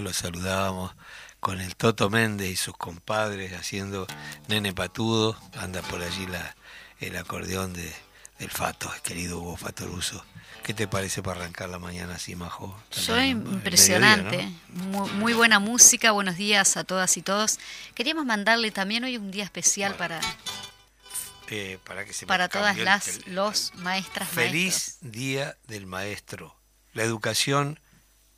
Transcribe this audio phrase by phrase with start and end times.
[0.00, 0.94] Lo saludábamos
[1.40, 4.06] con el Toto Méndez y sus compadres haciendo
[4.48, 5.36] Nene Patudo.
[5.58, 6.54] Anda por allí la,
[7.00, 7.92] el acordeón de,
[8.38, 10.24] del Fato, el querido Hugo Fatoruso.
[10.62, 12.78] ¿Qué te parece para arrancar la mañana así, Majo?
[12.90, 14.52] Soy impresionante.
[14.68, 16.12] muy, buena música.
[16.12, 17.58] Buenos días a todas y todos.
[17.94, 20.20] Queríamos mandarle también hoy un día especial para,
[21.48, 24.28] eh, para, que se para todas las los maestras.
[24.28, 26.54] Feliz Día del Maestro.
[26.92, 27.80] La educación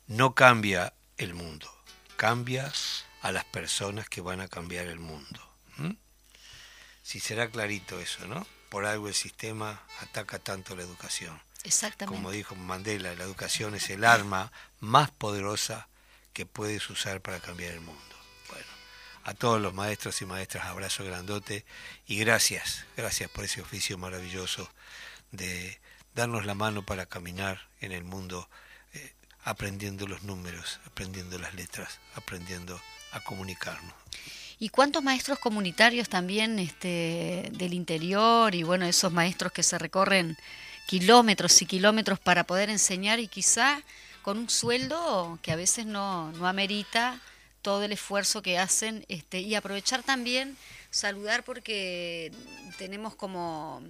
[0.07, 1.69] no cambia el mundo,
[2.15, 2.71] cambia
[3.21, 5.39] a las personas que van a cambiar el mundo.
[7.01, 8.47] Si será clarito eso, ¿no?
[8.69, 11.41] Por algo el sistema ataca tanto la educación.
[11.63, 12.15] Exactamente.
[12.15, 15.89] Como dijo Mandela, la educación es el arma más poderosa
[16.31, 18.15] que puedes usar para cambiar el mundo.
[18.49, 18.67] Bueno,
[19.25, 21.65] a todos los maestros y maestras, abrazo grandote
[22.07, 24.69] y gracias, gracias por ese oficio maravilloso
[25.31, 25.77] de,
[26.13, 28.49] darnos la mano para caminar en el mundo
[29.43, 32.79] aprendiendo los números, aprendiendo las letras, aprendiendo
[33.11, 33.93] a comunicarnos.
[34.59, 40.37] ¿Y cuántos maestros comunitarios también este, del interior y bueno, esos maestros que se recorren
[40.87, 43.81] kilómetros y kilómetros para poder enseñar y quizá
[44.21, 47.19] con un sueldo que a veces no, no amerita
[47.61, 50.57] todo el esfuerzo que hacen este, y aprovechar también,
[50.91, 52.31] saludar porque
[52.77, 53.81] tenemos como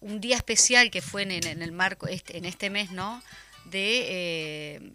[0.00, 3.22] un día especial que fue en, en el marco, este, en este mes, ¿no?
[3.66, 4.92] De eh,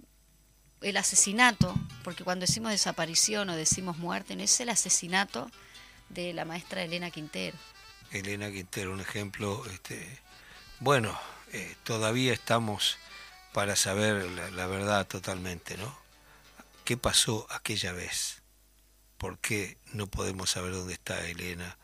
[0.81, 1.73] el asesinato,
[2.03, 5.50] porque cuando decimos desaparición o decimos muerte, es el asesinato
[6.09, 7.57] de la maestra Elena Quintero.
[8.12, 10.19] Elena Quintero, un ejemplo, este,
[10.79, 11.17] bueno,
[11.53, 12.97] eh, todavía estamos
[13.53, 15.97] para saber la, verdad totalmente, ¿no?
[16.83, 18.41] ¿Qué pasó aquella vez?
[19.18, 21.77] ¿Por qué no podemos saber dónde está Elena?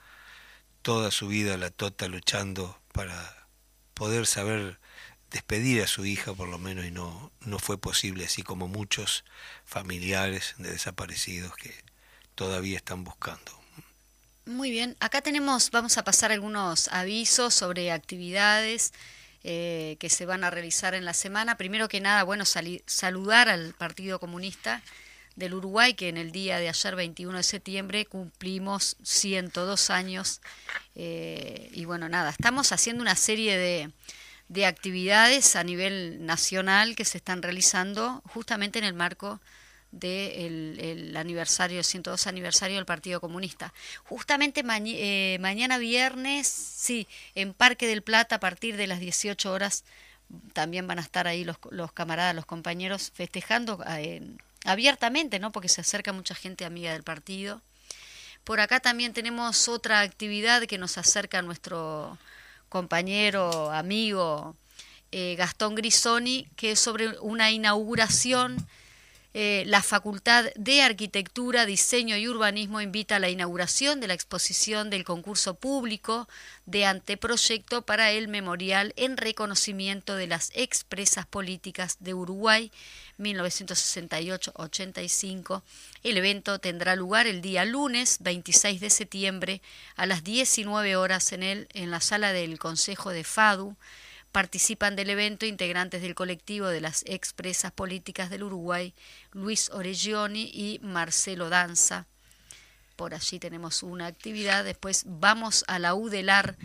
[0.82, 3.48] Toda su vida la Tota luchando para
[3.94, 4.81] poder saber
[5.32, 9.24] despedir a su hija por lo menos y no, no fue posible, así como muchos
[9.66, 11.74] familiares de desaparecidos que
[12.36, 13.60] todavía están buscando.
[14.46, 18.92] Muy bien, acá tenemos, vamos a pasar algunos avisos sobre actividades
[19.44, 21.58] eh, que se van a realizar en la semana.
[21.58, 24.84] Primero que nada, bueno, saludar al Partido Comunista
[25.36, 30.42] del Uruguay, que en el día de ayer, 21 de septiembre, cumplimos 102 años.
[30.96, 33.92] Eh, y bueno, nada, estamos haciendo una serie de,
[34.52, 39.40] de actividades a nivel nacional que se están realizando justamente en el marco
[39.92, 43.74] del el aniversario, 102 aniversario del Partido Comunista.
[44.04, 49.86] Justamente eh, mañana viernes, sí, en Parque del Plata a partir de las 18 horas
[50.52, 54.22] también van a estar ahí los, los camaradas, los compañeros festejando eh,
[54.66, 55.54] abiertamente, ¿no?
[55.54, 57.62] Porque se acerca mucha gente amiga del partido.
[58.44, 62.18] Por acá también tenemos otra actividad que nos acerca a nuestro
[62.72, 64.56] compañero, amigo
[65.12, 68.66] eh, Gastón Grisoni, que es sobre una inauguración.
[69.34, 74.90] Eh, la Facultad de Arquitectura, Diseño y Urbanismo invita a la inauguración de la exposición
[74.90, 76.28] del concurso público
[76.66, 82.74] de anteproyecto para el memorial en reconocimiento de las expresas políticas de Uruguay
[83.20, 85.62] 1968-85.
[86.04, 89.62] El evento tendrá lugar el día lunes 26 de septiembre
[89.96, 93.78] a las 19 horas en, el, en la sala del Consejo de FADU.
[94.32, 98.94] Participan del evento integrantes del colectivo de las expresas políticas del Uruguay,
[99.34, 102.08] Luis Oregioni y Marcelo Danza.
[102.96, 104.64] Por allí tenemos una actividad.
[104.64, 106.56] Después vamos a la UDELAR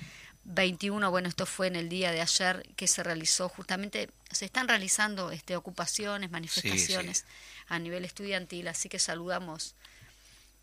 [0.47, 4.69] 21, bueno, esto fue en el día de ayer que se realizó justamente, se están
[4.69, 7.25] realizando este, ocupaciones, manifestaciones
[7.67, 9.75] a nivel estudiantil, así que saludamos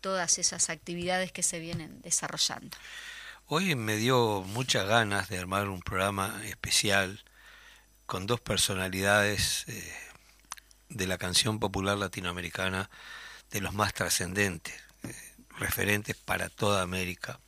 [0.00, 2.76] todas esas actividades que se vienen desarrollando.
[3.46, 7.22] Hoy me dio muchas ganas de armar un programa especial
[8.06, 9.94] con dos personalidades eh,
[10.88, 12.88] de la canción popular latinoamericana
[13.50, 15.14] de los más trascendentes, eh,
[15.58, 17.38] referentes para toda América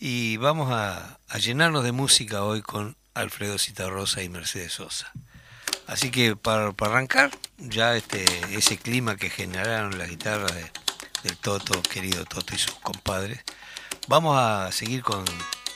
[0.00, 5.12] y vamos a, llenarnos de música hoy con Alfredo Citarrosa y Mercedes Sosa.
[5.86, 8.24] Así que para, arrancar, ya este,
[8.56, 10.52] ese clima que generaron las guitarras
[11.22, 13.44] del Toto, querido Toto y sus compadres,
[14.08, 15.24] vamos a seguir con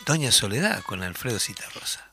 [0.07, 2.05] Doña Soledad, con Alfredo Citarrosa.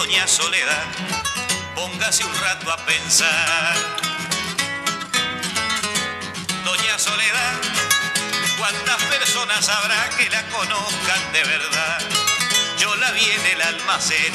[0.00, 1.19] doña Soledad,
[2.00, 3.76] póngase un rato a pensar.
[6.64, 7.60] Doña Soledad,
[8.58, 11.98] ¿cuántas personas habrá que la conozcan de verdad?
[12.78, 14.32] Yo la vi en el almacén,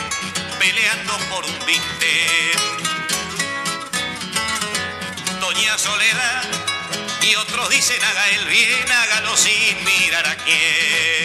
[0.60, 2.60] peleando por un vintén.
[5.40, 6.44] Doña Soledad,
[7.24, 11.25] y otros dicen haga el bien, hágalo sin mirar a quién.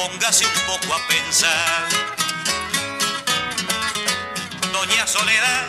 [0.00, 1.88] póngase un poco a pensar.
[4.72, 5.66] Doña Soledad,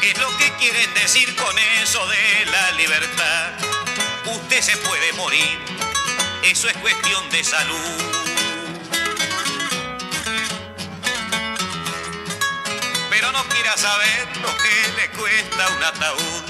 [0.00, 3.52] ¿qué es lo que quieren decir con eso de la libertad?
[4.26, 5.58] Usted se puede morir,
[6.44, 7.92] eso es cuestión de salud.
[13.10, 16.42] Pero no quiera saber lo que le cuesta un ataúd.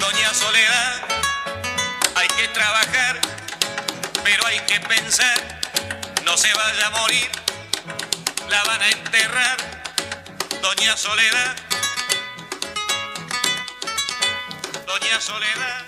[0.00, 1.02] Doña Soledad,
[2.14, 3.20] hay que trabajar,
[4.24, 5.57] pero hay que pensar,
[6.28, 7.26] no se vaya a morir,
[8.50, 9.56] la van a enterrar.
[10.60, 11.56] Doña Soledad,
[14.86, 15.86] Doña Soledad.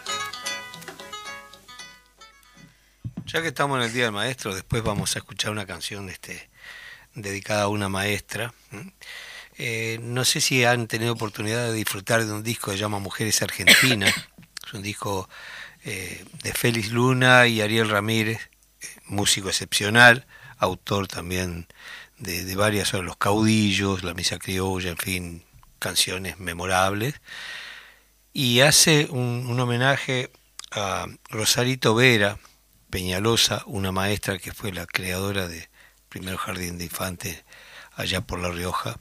[3.26, 6.48] Ya que estamos en el Día del Maestro, después vamos a escuchar una canción este,
[7.14, 8.54] dedicada a una maestra.
[9.58, 12.98] Eh, no sé si han tenido oportunidad de disfrutar de un disco que se llama
[12.98, 14.14] Mujeres Argentinas.
[14.66, 15.28] Es un disco
[15.84, 18.40] eh, de Félix Luna y Ariel Ramírez,
[19.10, 20.26] músico excepcional,
[20.58, 21.66] autor también
[22.18, 25.44] de, varias sobre los caudillos, la misa criolla, en fin,
[25.78, 27.14] canciones memorables.
[28.32, 30.30] Y hace un, un homenaje
[30.70, 32.38] a Rosarito Vera,
[32.90, 35.68] Peñalosa, una maestra que fue la creadora de
[36.08, 37.44] primer jardín de infantes
[37.94, 38.98] allá por La Rioja.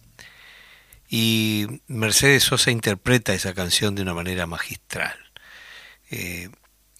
[1.09, 5.17] Y Mercedes Sosa interpreta esa canción de una manera magistral.
[6.11, 6.49] Eh,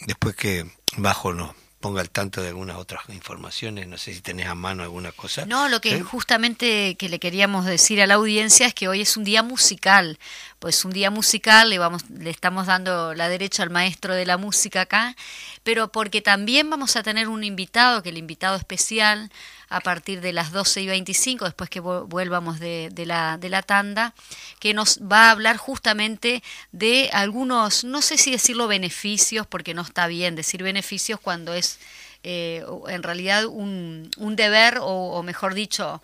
[0.02, 0.66] después que
[0.98, 4.84] Bajo nos ponga al tanto de algunas otras informaciones, no sé si tenés a mano
[4.84, 5.46] alguna cosa.
[5.46, 6.02] No, lo que ¿Eh?
[6.02, 10.20] justamente que le queríamos decir a la audiencia es que hoy es un día musical,
[10.60, 14.38] pues un día musical, le vamos, le estamos dando la derecha al maestro de la
[14.38, 15.16] música acá,
[15.64, 19.32] pero porque también vamos a tener un invitado, que el invitado especial,
[19.70, 23.62] a partir de las 12 y 25, después que vuelvamos de, de, la, de la
[23.62, 24.14] tanda,
[24.60, 29.84] que nos va a hablar justamente de algunos, no sé si decirlo beneficios, porque no
[29.84, 31.80] está bien decir beneficios cuando es
[32.24, 36.02] eh, en realidad un, deber, o, mejor dicho,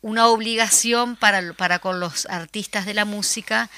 [0.00, 3.68] una obligación para, con los artistas de la música.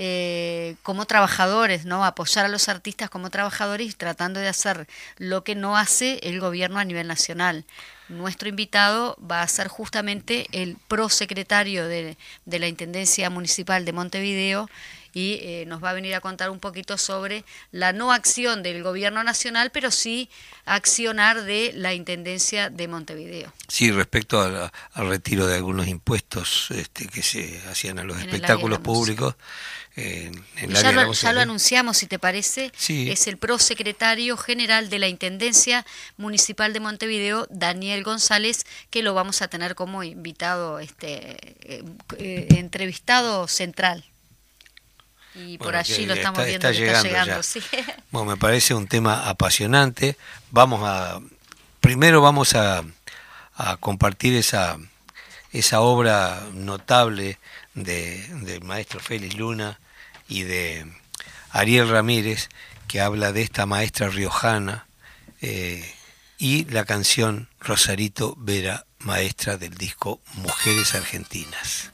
[0.00, 2.04] Eh, como trabajadores, ¿no?
[2.04, 6.78] Apoyar a los artistas como trabajadores tratando de hacer lo que no hace el gobierno
[6.78, 7.64] a nivel nacional
[8.08, 14.68] nuestro invitado va a ser justamente el prosecretario de, de la Intendencia Municipal de Montevideo
[15.18, 18.84] y eh, nos va a venir a contar un poquito sobre la no acción del
[18.84, 20.30] gobierno nacional, pero sí
[20.64, 23.52] accionar de la Intendencia de Montevideo.
[23.66, 28.28] Sí, respecto a, al retiro de algunos impuestos este, que se hacían a los en
[28.28, 29.34] espectáculos públicos.
[29.96, 33.10] Eh, en ya, lo, ya lo, anunciamos, si te parece, sí.
[33.10, 35.84] es el prosecretario general de la Intendencia
[36.16, 41.32] Municipal de Montevideo, Daniel González, que lo vamos a tener como invitado, este
[41.62, 41.82] eh,
[42.18, 44.04] eh, entrevistado central.
[45.34, 47.42] Y por bueno, allí lo estamos está, viendo está que llegando, está llegando.
[47.42, 47.60] Sí.
[48.10, 50.16] Bueno, me parece un tema apasionante.
[50.50, 51.20] Vamos a,
[51.80, 52.82] primero vamos a,
[53.54, 54.78] a compartir esa,
[55.52, 57.38] esa obra notable
[57.74, 59.78] de, del maestro Félix Luna
[60.28, 60.86] y de
[61.50, 62.48] Ariel Ramírez,
[62.86, 64.86] que habla de esta maestra riojana,
[65.40, 65.94] eh,
[66.38, 71.92] y la canción Rosarito Vera, maestra del disco Mujeres Argentinas.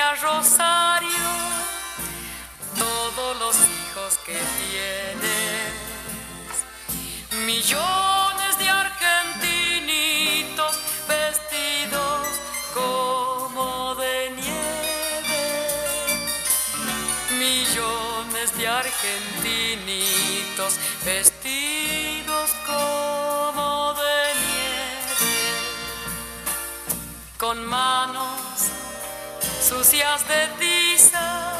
[0.00, 1.28] Niña Rosario,
[2.78, 5.74] todos los hijos que tienes,
[7.44, 12.26] millones de argentinitos vestidos
[12.72, 15.42] como de nieve,
[17.38, 24.00] millones de argentinitos vestidos como de
[27.38, 28.49] con manos
[29.70, 31.52] sucias de tiza,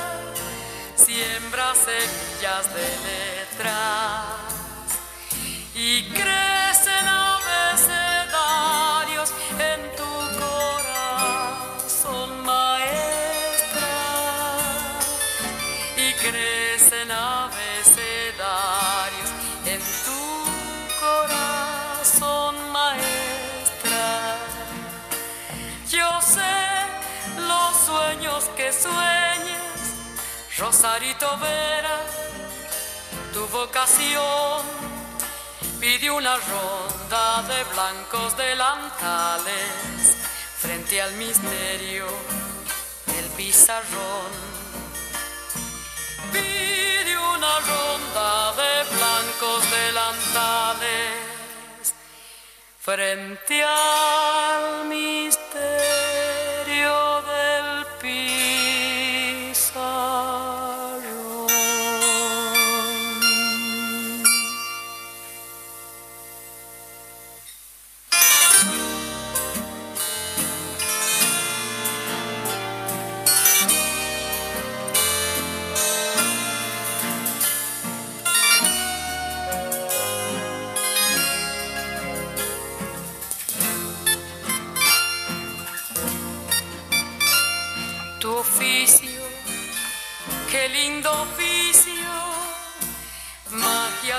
[0.96, 4.26] siembra semillas de letras.
[5.76, 6.59] Y crecen
[28.82, 29.80] sueñes,
[30.58, 31.98] Rosarito Vera,
[33.32, 34.62] tu vocación.
[35.80, 40.16] Pide una ronda de blancos delantales
[40.58, 42.06] frente al misterio
[43.06, 44.30] del pizarrón.
[46.32, 51.14] Pide una ronda de blancos delantales
[52.78, 55.49] frente al misterio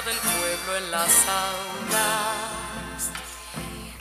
[0.06, 3.12] del pueblo en las aulas,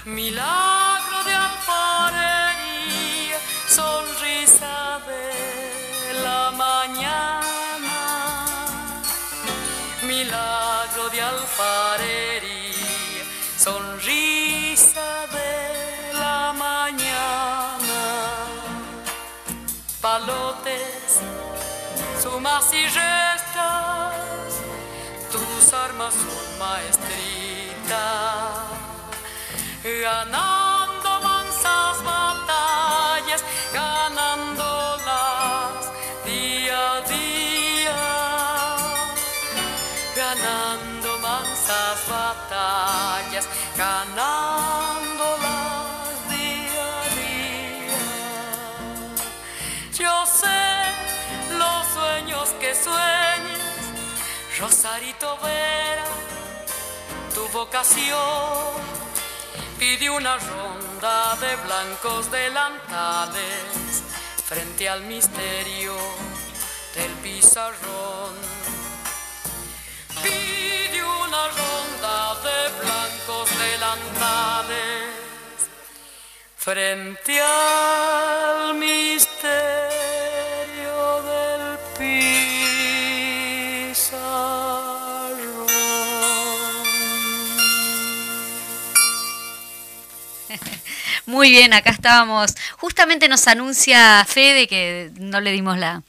[0.06, 2.58] milagro de alfarería,
[3.68, 7.98] sonrisa de la mañana,
[10.02, 12.74] milagro de alfarería,
[13.58, 18.00] sonrisa de la mañana.
[20.00, 21.20] Palotes,
[22.22, 22.88] sumas y
[26.00, 28.04] misma su maestrita.
[29.82, 30.59] Ganaba
[57.34, 58.90] Tu vocación.
[59.78, 64.02] Pide una ronda de blancos delantales
[64.44, 65.94] frente al misterio
[66.94, 68.34] del pizarrón.
[70.22, 75.10] Pide una ronda de blancos delantales
[76.56, 79.89] frente al misterio
[91.30, 92.56] Muy bien, acá estábamos.
[92.78, 96.02] Justamente nos anuncia Fede que no le dimos la,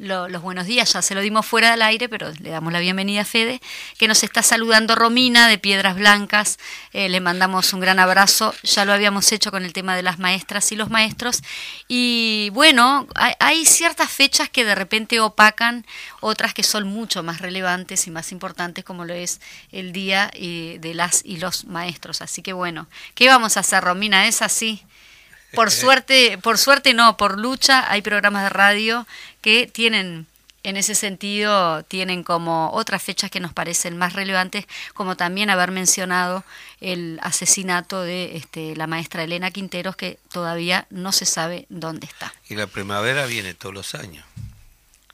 [0.00, 2.80] lo- los buenos días, ya se lo dimos fuera del aire, pero le damos la
[2.80, 3.60] bienvenida a Fede,
[3.98, 6.58] que nos está saludando Romina de Piedras Blancas.
[6.94, 8.54] Eh, le mandamos un gran abrazo.
[8.62, 11.42] Ya lo habíamos hecho con el tema de las maestras y los maestros.
[11.86, 15.84] Y bueno, hay, hay ciertas fechas que de repente opacan,
[16.20, 20.78] otras que son mucho más relevantes y más importantes, como lo es el Día eh,
[20.80, 22.22] de las y los maestros.
[22.22, 24.26] Así que bueno, ¿qué vamos a hacer, Romina?
[24.26, 24.82] Es así.
[25.52, 29.04] Por suerte, por suerte no, por lucha hay programas de radio
[29.40, 30.26] que tienen
[30.62, 35.70] en ese sentido tienen como otras fechas que nos parecen más relevantes, como también haber
[35.70, 36.44] mencionado
[36.82, 42.34] el asesinato de este, la maestra Elena Quinteros, que todavía no se sabe dónde está.
[42.50, 44.24] Y la primavera viene todos los años.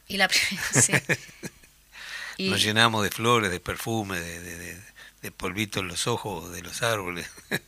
[0.09, 0.29] Y la
[0.73, 0.93] sí.
[2.39, 4.81] Y- Nos llenamos de flores, de perfume, de, de, de-
[5.23, 7.29] de polvito en los ojos de los árboles.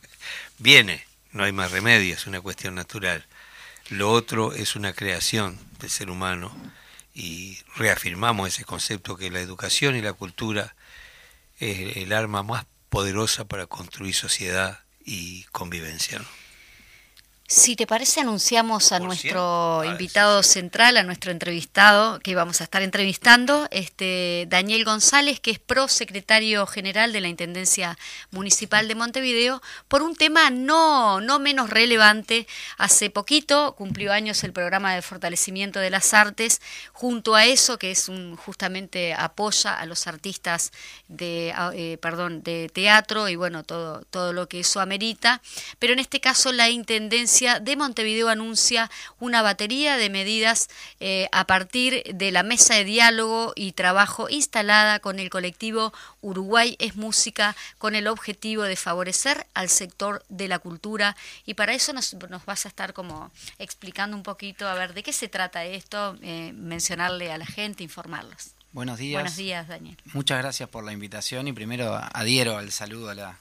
[0.59, 3.25] Viene, no hay más remedio, es una cuestión natural.
[3.89, 6.55] Lo otro es una creación del ser humano
[7.15, 10.75] y reafirmamos ese concepto que la educación y la cultura
[11.59, 16.19] es el arma más poderosa para construir sociedad y convivencia.
[16.19, 16.25] ¿no?
[17.51, 19.81] Si te parece, anunciamos a Por nuestro cierto.
[19.81, 25.49] Ah, invitado central, a nuestro entrevistado, que vamos a estar entrevistando, este Daniel González, que
[25.49, 27.97] es prosecretario general de la Intendencia
[28.29, 32.45] Municipal de Montevideo, por un tema no, no menos relevante.
[32.77, 36.61] Hace poquito cumplió años el programa de fortalecimiento de las artes,
[36.93, 40.71] junto a eso, que es un justamente apoya a los artistas
[41.07, 45.41] de, ah, eh, perdón, de teatro y bueno, todo, todo lo que eso amerita.
[45.79, 50.67] Pero en este caso la Intendencia de Montevideo anuncia una batería de medidas
[50.99, 56.75] eh, a partir de la mesa de diálogo y trabajo instalada con el colectivo Uruguay
[56.79, 61.93] es Música con el objetivo de favorecer al sector de la cultura y para eso
[61.93, 65.63] nos, nos vas a estar como explicando un poquito a ver de qué se trata
[65.63, 68.51] esto, eh, mencionarle a la gente, informarlos.
[68.71, 69.21] Buenos días.
[69.21, 69.97] Buenos días, Daniel.
[70.13, 73.39] Muchas gracias por la invitación y primero adhiero al saludo a la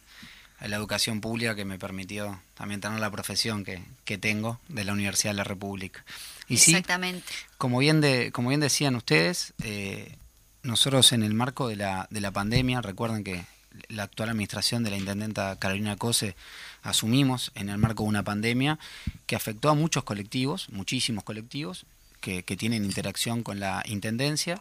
[0.60, 4.92] la educación pública que me permitió también tener la profesión que, que tengo de la
[4.92, 6.04] Universidad de la República.
[6.48, 7.24] Y Exactamente.
[7.28, 10.16] Sí, como bien, de, como bien decían ustedes, eh,
[10.62, 13.44] nosotros en el marco de la, de la pandemia, recuerden que
[13.88, 16.34] la actual administración de la intendenta Carolina Cose
[16.82, 18.78] asumimos en el marco de una pandemia
[19.26, 21.86] que afectó a muchos colectivos, muchísimos colectivos,
[22.20, 24.60] que, que tienen interacción con la intendencia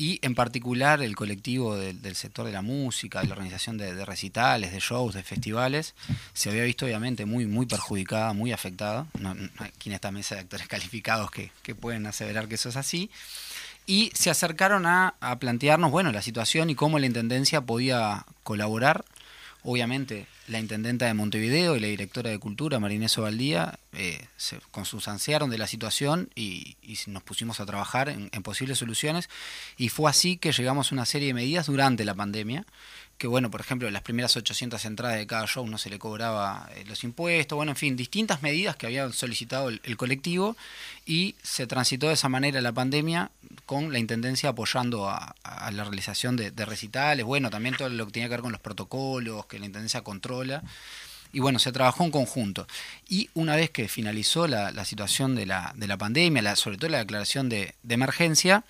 [0.00, 4.72] y en particular el colectivo del, sector de la música, de la organización de, recitales,
[4.72, 5.94] de shows, de festivales,
[6.32, 9.06] se había visto obviamente muy, muy perjudicada, muy afectada.
[9.18, 12.76] No, aquí en esta mesa de actores calificados que, que, pueden aseverar que eso es
[12.76, 13.10] así.
[13.86, 19.04] Y se acercaron a, a plantearnos bueno, la situación y cómo la Intendencia podía colaborar
[19.62, 25.50] Obviamente, la intendenta de Montevideo y la directora de Cultura, Marinés Valdía, eh, se consustanciaron
[25.50, 29.28] de la situación y, nos pusimos a trabajar en, posibles soluciones.
[29.76, 32.64] Y fue así que llegamos a una serie de medidas durante la pandemia
[33.20, 36.70] que bueno, por ejemplo, las primeras 800 entradas de cada show no se le cobraba
[36.74, 40.56] eh, los impuestos, bueno, en fin, distintas medidas que había solicitado el, colectivo
[41.04, 43.30] y se transitó de esa manera la pandemia
[43.66, 45.34] con la Intendencia apoyando a,
[45.70, 49.44] la realización de, recitales, bueno, también todo lo que tenía que ver con los protocolos,
[49.44, 50.62] que la Intendencia controla.
[51.30, 52.66] Y bueno, se trabajó en conjunto.
[53.06, 56.88] Y una vez que finalizó la, situación de la, de la pandemia, la, sobre todo
[56.88, 58.64] la declaración de, de emergencia,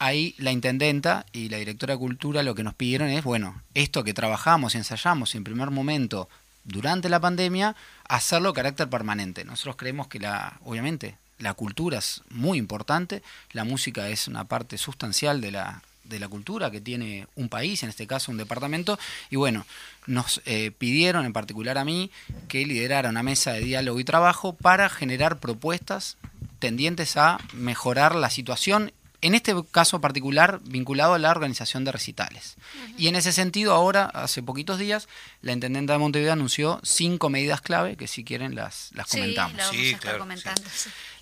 [0.00, 4.02] ahí la intendenta y la directora de cultura lo que nos pidieron es, bueno, esto
[4.02, 6.28] que trabajamos y ensayamos en primer momento
[6.64, 7.76] durante la pandemia,
[8.08, 9.44] hacerlo carácter permanente.
[9.44, 14.78] Nosotros creemos que la, obviamente, la cultura es muy importante, la música es una parte
[14.78, 18.98] sustancial de la, de la cultura que tiene un país, en este caso un departamento,
[19.28, 19.66] y bueno,
[20.06, 22.10] nos eh, pidieron en particular a mí
[22.48, 26.16] que liderara una mesa de diálogo y trabajo para generar propuestas
[26.58, 32.56] tendientes a mejorar la situación en este caso particular vinculado a la organización de recitales.
[32.96, 35.08] Y en ese sentido, ahora, hace poquitos días,
[35.42, 39.60] la Intendenta de Montevideo anunció cinco medidas clave que si quieren las, las comentamos.
[39.70, 40.62] sí, claro, comentando.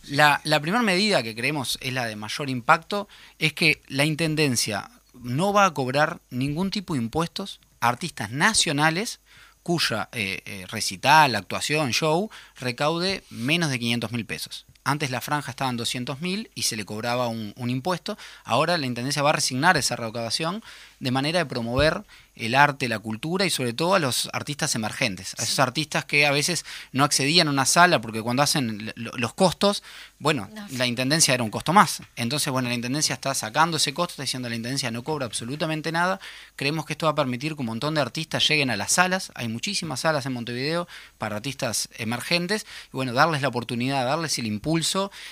[0.04, 3.08] La, la primera medida que creemos es la de mayor impacto
[3.38, 9.20] es que la Intendencia no va a cobrar ningún tipo de impuestos a artistas nacionales
[9.68, 14.64] cuya eh, eh, recital, actuación, show recaude menos de 500 mil pesos.
[14.88, 18.16] Antes la franja estaba en 200 mil y se le cobraba un, un, impuesto.
[18.42, 20.62] Ahora la Intendencia va a resignar esa recaudación
[20.98, 22.04] de manera de promover
[22.38, 26.24] el arte, la cultura y sobre todo a los artistas emergentes, a esos artistas que
[26.24, 29.82] a veces no accedían a una sala porque cuando hacen los costos,
[30.20, 32.00] bueno, la intendencia era un costo más.
[32.16, 35.92] Entonces, bueno, la intendencia está sacando ese costo, está diciendo la intendencia no cobra absolutamente
[35.92, 36.20] nada.
[36.56, 39.32] Creemos que esto va a permitir que un montón de artistas lleguen a las salas.
[39.34, 44.46] Hay muchísimas salas en Montevideo para artistas emergentes y bueno, darles la oportunidad, darles el
[44.46, 44.77] impulso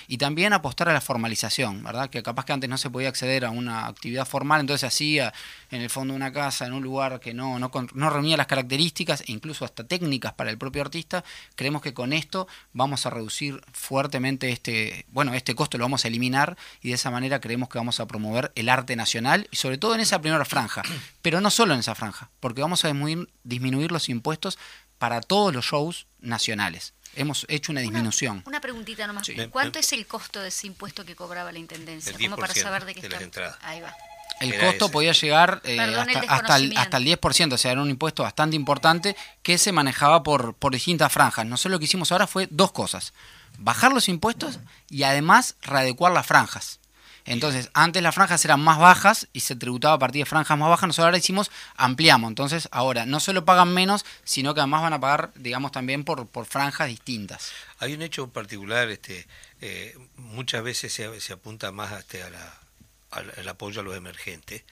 [0.09, 2.11] y también apostar a la formalización, ¿verdad?
[2.11, 5.32] Que capaz que antes no se podía acceder a una actividad formal, entonces hacía
[5.70, 8.46] en el fondo de una casa, en un lugar que no, no, no reunía las
[8.46, 13.11] características e incluso hasta técnicas para el propio artista, creemos que con esto vamos a
[13.11, 17.68] reducir fuertemente este, bueno, este costo lo vamos a eliminar y de esa manera creemos
[17.68, 20.82] que vamos a promover el arte nacional y sobre todo en esa primera franja,
[21.22, 24.59] pero no solo en esa franja, porque vamos a disminuir, disminuir los impuestos
[24.98, 28.42] para todos los shows nacionales hemos hecho una disminución.
[28.46, 29.29] Una, preguntita nomás.
[29.50, 32.12] ¿Cuánto es el costo de ese impuesto que cobraba la Intendencia?
[32.18, 33.59] Como para saber de qué está.
[33.62, 33.94] Ahí va
[34.40, 35.81] el costo podía llegar eh,
[36.29, 40.22] hasta, el, hasta, el, 10%, o sea, era un impuesto bastante importante que se manejaba
[40.22, 41.46] por, por distintas franjas.
[41.46, 43.12] Nosotros lo que hicimos ahora fue dos cosas,
[43.59, 44.59] bajar los impuestos
[44.90, 46.81] y además readecuar las franjas.
[47.27, 50.69] Entonces, antes las franjas eran más bajas y se tributaba a partir de franjas más
[50.69, 52.29] bajas, nosotros ahora hicimos, ampliamos.
[52.29, 56.27] Entonces, ahora no solo pagan menos, sino que además van a pagar, digamos, también por,
[56.29, 57.53] por franjas distintas.
[57.79, 59.27] Hay un hecho particular, este,
[59.61, 62.67] eh, muchas veces se, apunta más este, a la
[63.11, 64.62] al, apoyo a los emergentes.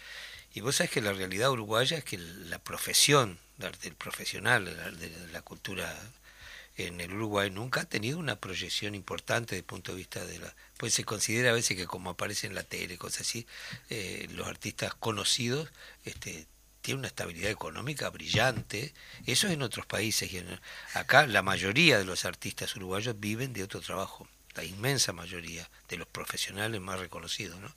[0.52, 5.42] Y vos sabés que la realidad uruguaya es que la profesión del profesional de la
[5.42, 5.92] cultura
[6.76, 10.38] en el Uruguay nunca ha tenido una proyección importante desde el punto de vista de
[10.38, 10.54] la...
[10.76, 13.46] Pues se considera a veces que como aparece en la tele, cosas así,
[13.90, 15.70] eh, los artistas conocidos
[16.04, 16.46] este,
[16.82, 18.92] tienen una estabilidad económica brillante.
[19.24, 20.32] Eso es en otros países.
[20.32, 20.44] Y
[20.94, 25.96] acá la mayoría de los artistas uruguayos viven de otro trabajo, la inmensa mayoría de
[25.96, 27.58] los profesionales más reconocidos.
[27.60, 27.74] ¿no?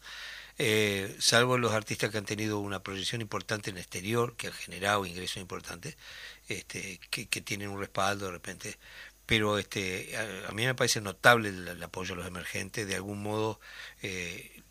[0.60, 4.54] Eh, salvo los artistas que han tenido una proyección importante en el exterior, que han
[4.54, 5.96] generado ingresos importantes,
[6.48, 8.78] este, que, tienen un respaldo de repente.
[9.26, 10.16] Pero este,
[10.48, 13.60] a, mí me parece notable el, apoyo a los emergentes, de algún modo
[14.02, 14.62] eh,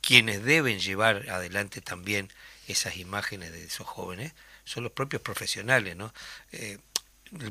[0.00, 2.30] quienes deben llevar adelante también
[2.68, 4.34] esas imágenes de esos jóvenes
[4.64, 6.12] son los propios profesionales, ¿no?
[6.52, 6.78] Eh,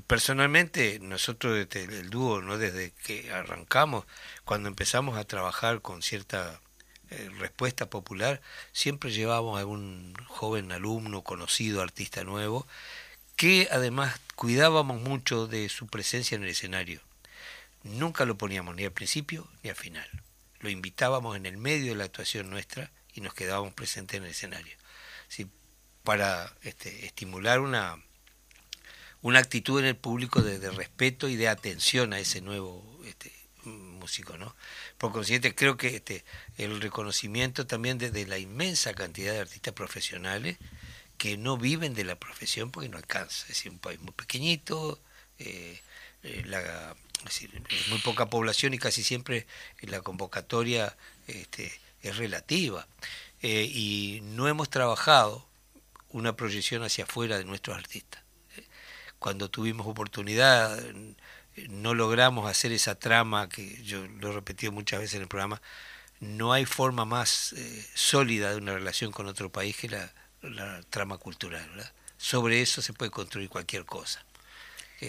[0.08, 4.06] personalmente nosotros desde el dúo no desde que arrancamos
[4.46, 6.62] cuando empezamos a trabajar con cierta
[7.10, 12.66] eh, respuesta popular, siempre llevábamos a algún joven alumno, conocido, artista nuevo,
[13.36, 17.02] que además cuidábamos mucho de su presencia en el escenario.
[17.84, 20.08] Nunca lo poníamos ni al principio ni al final.
[20.60, 24.32] Lo invitábamos en el medio de la actuación nuestra y nos quedábamos presentes en el
[24.32, 24.76] escenario.
[26.04, 27.98] Para este, estimular una,
[29.22, 33.32] una actitud en el público de, respeto y de atención a ese nuevo este,
[33.64, 34.54] músico, ¿no?
[34.98, 36.26] Por consiguiente, creo que este,
[36.58, 40.58] el reconocimiento también de, la inmensa cantidad de artistas profesionales
[41.24, 43.44] que no viven de la profesión porque no alcanza.
[43.44, 45.00] Es decir, un país muy pequeñito,
[45.40, 45.80] eh,
[46.22, 46.98] eh, la,
[47.88, 49.48] muy poca población y casi siempre
[49.84, 52.90] la convocatoria este, es relativa.
[53.42, 55.48] Eh, y no hemos trabajado
[56.10, 58.22] una proyección hacia afuera de nuestros artistas.
[59.18, 60.78] Cuando tuvimos oportunidad,
[61.70, 65.62] no logramos hacer esa trama, que yo lo he repetido muchas veces en el programa,
[66.20, 67.56] no hay forma más
[67.96, 70.12] sólida de una relación con otro país que la,
[70.90, 71.68] trama cultural.
[72.18, 74.24] Sobre eso se puede construir cualquier cosa.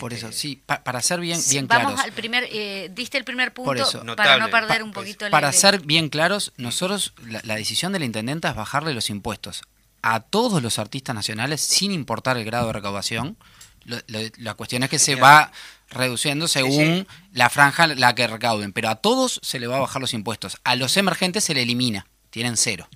[0.00, 2.04] Por eso, este, sí, para ser bien, bien vamos claros.
[2.04, 3.84] al primer, eh, diste el primer punto
[4.16, 8.50] para no perder un poquito Para ser bien claros, nosotros, la, decisión de la intendenta
[8.50, 9.62] es bajarle los impuestos
[10.02, 13.36] a todos los artistas nacionales sin importar el grado de recaudación.
[13.84, 15.52] la cuestión es que se va
[15.90, 20.00] reduciendo según la franja la que recauden, pero a todos se le va a bajar
[20.00, 20.58] los impuestos.
[20.64, 22.88] A los emergentes se le elimina, tienen cero.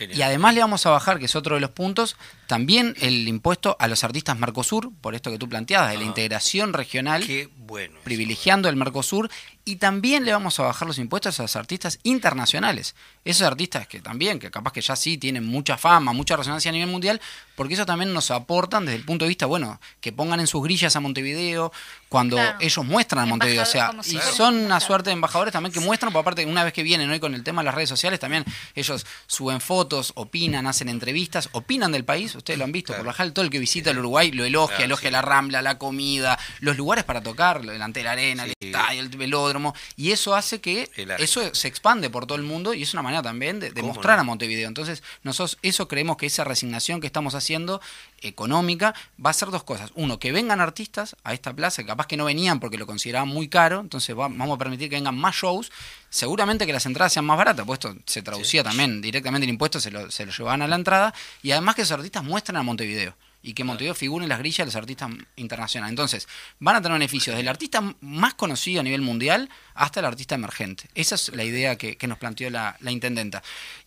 [0.00, 3.76] Y además le vamos a bajar, que es otro de los puntos, también el impuesto
[3.78, 7.24] a los artistas Mercosur, por esto que tú planteabas, de la integración regional,
[7.58, 9.30] bueno privilegiando el Mercosur,
[9.66, 12.94] y también le vamos a bajar los impuestos a los artistas internacionales.
[13.24, 16.72] Esos artistas que también, que capaz que ya sí tienen mucha fama, mucha resonancia a
[16.72, 17.20] nivel mundial,
[17.56, 20.62] porque eso también nos aportan desde el punto de vista, bueno, que pongan en sus
[20.62, 21.72] grillas a Montevideo,
[22.10, 25.80] cuando ellos muestran a Montevideo, o sea, y son una suerte de embajadores también que
[25.80, 28.20] muestran, por aparte, una vez que vienen hoy con el tema de las redes sociales,
[28.20, 29.83] también ellos suben fotos,
[30.14, 33.58] opinan, hacen entrevistas, opinan del país, ustedes lo han visto, por la todo el que
[33.58, 38.00] visita el Uruguay lo elogia, elogia la Rambla, la comida, los lugares para tocar, delante
[38.00, 42.26] de la arena, el estadio, el velódromo, y eso hace que eso se expande por
[42.26, 44.68] todo el mundo y es una manera también de, mostrar a Montevideo.
[44.68, 47.80] Entonces, nosotros eso creemos que esa resignación que estamos haciendo
[48.24, 49.90] económica va a ser dos cosas.
[49.94, 53.28] Uno, que vengan artistas a esta plaza, que capaz que no venían porque lo consideraban
[53.28, 55.70] muy caro, entonces vamos a permitir que vengan más shows,
[56.10, 59.80] seguramente que las entradas sean más baratas, pues esto se traducía también directamente el impuesto,
[59.80, 62.62] se lo, se lo llevaban a la entrada, y además que esos artistas muestran a
[62.62, 65.92] Montevideo y que Montevideo figure en las grillas de los artistas internacionales.
[65.92, 66.26] Entonces,
[66.58, 70.34] van a tener beneficios desde el artista más conocido a nivel mundial hasta el artista
[70.34, 70.88] emergente.
[70.94, 73.42] Esa es la idea que, nos planteó la, intendenta.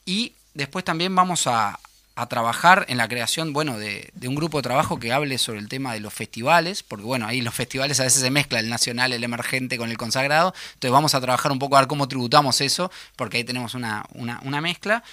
[0.06, 1.80] Y después también vamos a,
[2.26, 5.94] trabajar en la creación, bueno, de, un grupo de trabajo que hable sobre el tema
[5.94, 9.24] de los festivales, porque bueno, ahí los festivales a veces se mezcla el nacional, el
[9.24, 12.92] emergente con el consagrado, entonces vamos a trabajar un poco a ver cómo tributamos eso,
[13.16, 15.04] porque ahí tenemos una, una, una mezcla.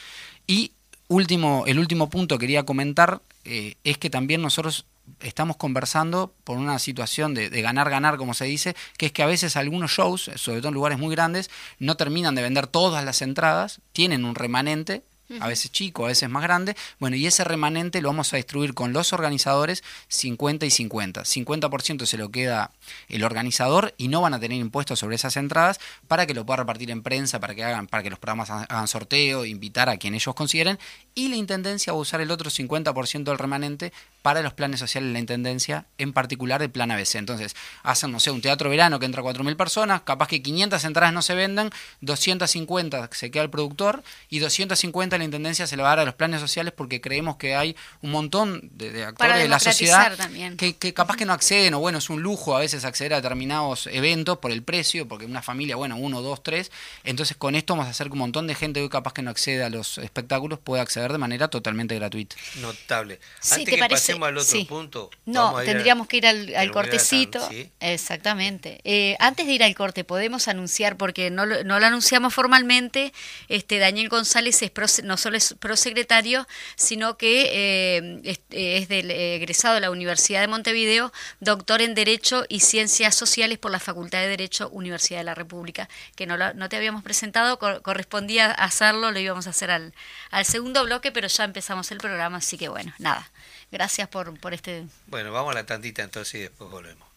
[0.47, 0.73] Y
[1.09, 4.87] último, el último punto que quería comentar eh, es que también nosotros
[5.21, 9.23] estamos conversando por una situación de, de, ganar, ganar, como se dice, que es que
[9.23, 13.05] a veces algunos shows, sobre todo en lugares muy grandes, no terminan de vender todas
[13.05, 15.03] las entradas, tienen un remanente
[15.41, 16.77] a veces chico, a veces más grande.
[16.99, 21.23] Bueno, y ese remanente lo vamos a distribuir con los organizadores 50 y 50.
[21.23, 22.71] 50% se lo queda
[23.09, 26.59] el organizador y no van a tener impuestos sobre esas entradas para que lo pueda
[26.59, 30.15] repartir en prensa, para que hagan, para que los programas hagan sorteo, invitar a quien
[30.15, 30.79] ellos consideren.
[31.15, 35.09] Y la intendencia va a usar el otro 50% del remanente para los planes sociales
[35.09, 37.17] de la Intendencia, en particular el plan ABC.
[37.17, 41.13] Entonces, hacen, no sé, un teatro verano que entra 4.000 personas, capaz que 500 entradas
[41.13, 45.91] no se venden, 250 se queda el productor y 250 la Intendencia se le va
[45.91, 49.49] a dar a los planes sociales porque creemos que hay un montón de, actores de
[49.49, 50.17] la sociedad
[50.57, 53.17] que, que, capaz que no acceden, o bueno, es un lujo a veces acceder a
[53.17, 56.71] determinados eventos por el precio, porque una familia, bueno, uno, dos, tres.
[57.05, 59.31] Entonces, con esto vamos a hacer que un montón de gente que capaz que no
[59.31, 62.37] accede a los espectáculos pueda acceder de manera totalmente gratuita.
[62.61, 63.21] Notable.
[63.41, 64.13] Sí, ¿te parece?
[64.13, 65.11] al otro punto?
[65.27, 67.41] No, tendríamos que ir al, cortecito.
[67.81, 68.81] Exactamente.
[68.85, 73.13] Eh, antes de ir al corte, podemos anunciar, porque no, no lo anunciamos formalmente,
[73.49, 74.71] este Daniel González es
[75.05, 81.13] no solo es prosecretario, sino que eh, es, del egresado de la Universidad de Montevideo,
[81.41, 85.89] doctor en Derecho y Ciencias Sociales por la Facultad de Derecho, Universidad de la República,
[86.17, 89.95] que no, no te habíamos presentado, correspondía hacerlo, lo íbamos a hacer al,
[90.31, 93.31] al segundo bloque, pero ya empezamos el programa, así que bueno, nada.
[93.71, 94.87] Gracias por, por este...
[95.07, 97.14] Bueno, vamos a la tantita entonces y después volvemos.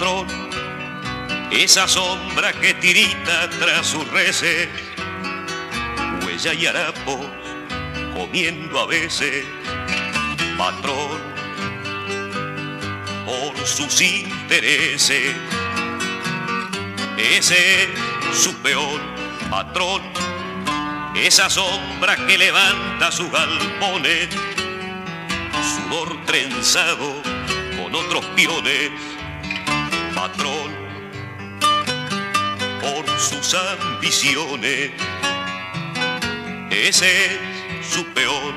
[0.00, 0.26] Patrón,
[1.50, 4.66] esa sombra que tirita tras sus reces,
[6.24, 7.20] huella y harapo
[8.14, 9.44] comiendo a veces
[10.56, 11.20] patrón,
[13.26, 15.36] por sus intereses.
[17.18, 17.90] Ese es
[18.32, 19.02] su peor
[19.50, 20.00] patrón,
[21.14, 24.30] esa sombra que levanta su galpones,
[25.74, 27.22] sudor trenzado
[27.76, 28.92] con otros piones,
[30.20, 30.70] patrón,
[32.82, 34.90] por sus ambiciones.
[36.70, 37.38] Ese es
[37.90, 38.52] su peor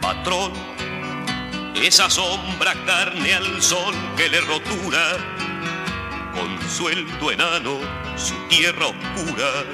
[0.00, 0.52] patrón,
[1.74, 5.39] esa sombra carne al sol que le rotura,
[6.40, 7.80] con sueldo enano
[8.16, 9.64] su tierra oscura,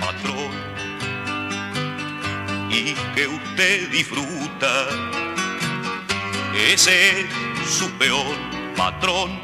[0.00, 0.50] patrón,
[2.70, 4.86] y que usted disfruta,
[6.72, 7.26] ese es
[7.68, 8.36] su peor
[8.76, 9.40] patrón,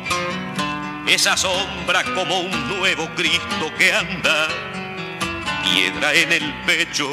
[1.06, 4.48] esa sombra como un nuevo Cristo que anda,
[5.62, 7.08] piedra en el pecho,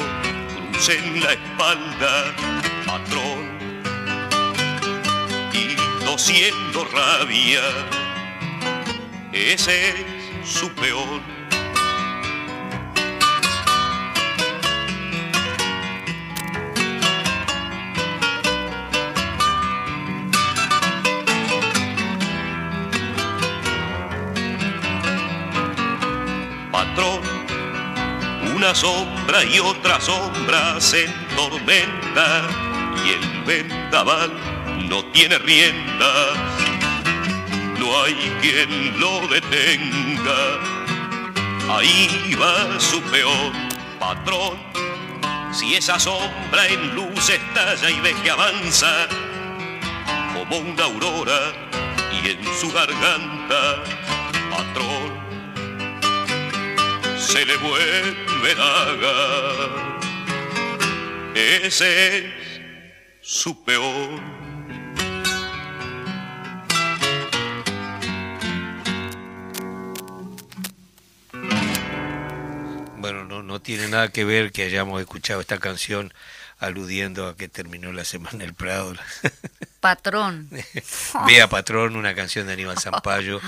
[0.72, 2.34] cruz en la espalda,
[2.86, 3.58] patrón,
[5.52, 7.62] y tosiendo rabia,
[9.34, 11.20] ese es su peor.
[26.70, 27.20] Patrón,
[28.54, 32.42] una sombra y otra sombra se tormenta
[33.04, 34.32] y el vendaval
[34.88, 36.53] no tiene rienda.
[38.02, 40.60] Hay quien lo detenga.
[41.70, 43.52] Ahí va su peor
[43.98, 44.58] patrón.
[45.52, 49.06] Si esa sombra en luz estalla y ve que avanza
[50.34, 51.52] como una aurora
[52.12, 53.82] y en su garganta,
[54.50, 55.12] patrón,
[57.18, 59.94] se le vuelve daga
[61.34, 62.24] ese es
[63.20, 64.43] su peor.
[73.64, 76.14] Tiene nada que ver que hayamos escuchado esta canción
[76.58, 78.94] aludiendo a que terminó la semana del Prado.
[79.80, 80.48] Patrón.
[81.26, 83.40] Vea Patrón, una canción de Aníbal Zampayo,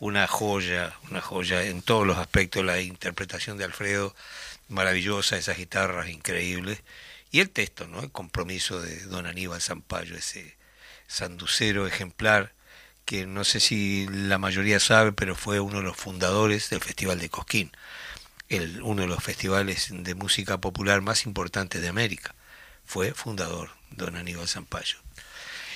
[0.00, 4.14] una joya, una joya en todos los aspectos, la interpretación de Alfredo,
[4.68, 6.82] maravillosa, esas guitarras increíbles,
[7.30, 8.00] y el texto, ¿no?
[8.00, 10.56] El compromiso de don Aníbal Zampayo, ese
[11.06, 12.52] sanducero ejemplar
[13.04, 17.18] que no sé si la mayoría sabe, pero fue uno de los fundadores del Festival
[17.18, 17.72] de Cosquín,
[18.48, 22.34] el, uno de los festivales de música popular más importantes de América.
[22.84, 24.96] Fue fundador, don Aníbal Zampayo.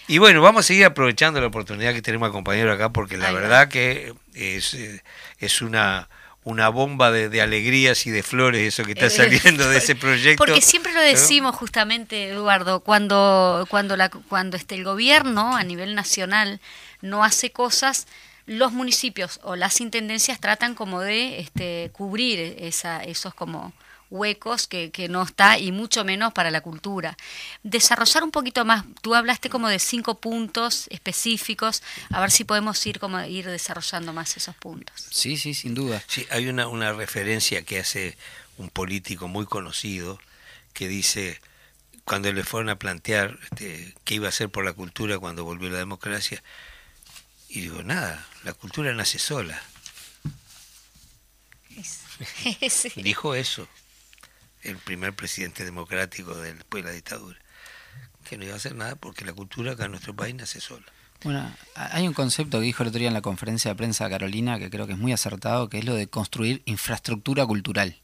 [0.09, 3.31] Y bueno, vamos a seguir aprovechando la oportunidad que tenemos al compañero acá, porque la
[3.33, 5.03] verdad que es, eh,
[5.39, 6.09] es una,
[6.45, 9.95] una bomba de, de alegrías y de flores eso que está Eh, saliendo de ese
[9.95, 10.45] proyecto.
[10.45, 15.95] Porque siempre lo decimos justamente, Eduardo, cuando, cuando, la, cuando este, el gobierno a nivel
[15.95, 16.61] nacional
[17.01, 18.07] no hace cosas,
[18.47, 23.73] los municipios o las intendencias tratan como de este, cubrir esa, esos como
[24.13, 27.17] huecos que, que no está y mucho menos para la cultura.
[27.63, 32.85] Desarrollar un poquito más, tú hablaste como de cinco puntos específicos, a ver si podemos
[32.87, 35.07] ir como ir desarrollando más esos puntos.
[35.11, 36.03] Sí, sí, sin duda.
[36.07, 38.17] Sí, hay una, una referencia que hace
[38.59, 40.21] un político muy conocido
[40.75, 41.41] que dice,
[42.05, 45.71] cuando le fueron a plantear este, qué iba a hacer por la cultura cuando volvió
[45.71, 46.43] la democracia,
[47.55, 49.61] y digo, nada, la cultura nace sola.
[52.71, 52.91] Sí.
[53.03, 53.67] Dijo eso
[54.63, 57.37] el primer presidente democrático del- después de la dictadura,
[58.25, 60.85] que no iba a hacer nada porque la cultura acá en nuestro país nace sola.
[61.25, 64.59] Bueno, hay un concepto que dijo el otro día en la conferencia de prensa Carolina
[64.59, 67.97] que creo que es muy acertado, que es lo de construir infraestructura cultural.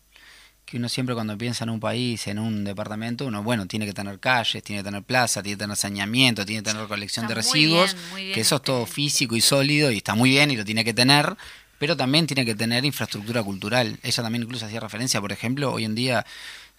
[0.69, 3.95] Que uno siempre cuando piensa en un país, en un departamento, uno, bueno, tiene que
[3.95, 7.35] tener calles, tiene que tener plaza, tiene que tener saneamiento, tiene que tener recolección Está
[7.35, 10.14] de muy residuos, bien, muy bien que eso es todo físico y sólido y está
[10.14, 11.37] muy bien y lo tiene que tener,
[11.79, 13.99] pero también tiene que tener infraestructura cultural.
[14.03, 16.27] Ella también incluso hacía referencia, por ejemplo, hoy en día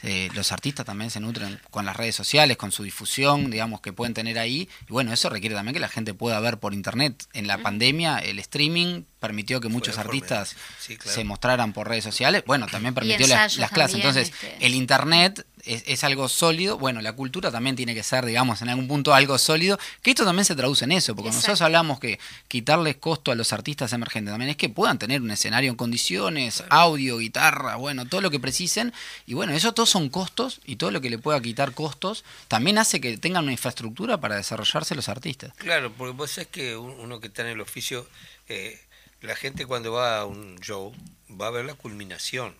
[0.01, 3.91] eh, los artistas también se nutren con las redes sociales, con su difusión, digamos, que
[3.91, 4.69] pueden tener ahí.
[4.87, 7.25] Y bueno, eso requiere también que la gente pueda ver por internet.
[7.33, 11.15] En la pandemia, el streaming permitió que muchos artistas Sí, claro.
[11.15, 12.43] se mostraran por redes sociales.
[12.45, 13.69] Bueno, también permitió las, clases.
[13.69, 14.65] también, Entonces, este.
[14.65, 16.77] el internet es, es algo sólido.
[16.77, 19.79] Bueno, la cultura también tiene que ser, digamos, en algún punto algo sólido.
[20.01, 21.47] Que esto también se traduce en eso, porque Exacto.
[21.47, 25.31] nosotros hablamos que quitarles costo a los artistas emergentes también es que puedan tener un
[25.31, 28.93] escenario en condiciones, audio, guitarra, bueno, todo lo que precisen.
[29.25, 32.77] Y bueno, eso todo son costos y todo lo que le pueda quitar costos también
[32.77, 35.53] hace que tengan una infraestructura para desarrollarse los artistas.
[35.57, 38.07] Claro, porque vos sabés que uno que está en el oficio,
[38.47, 38.79] eh,
[39.21, 40.93] la gente cuando va a un show
[41.29, 42.55] va a ver la culminación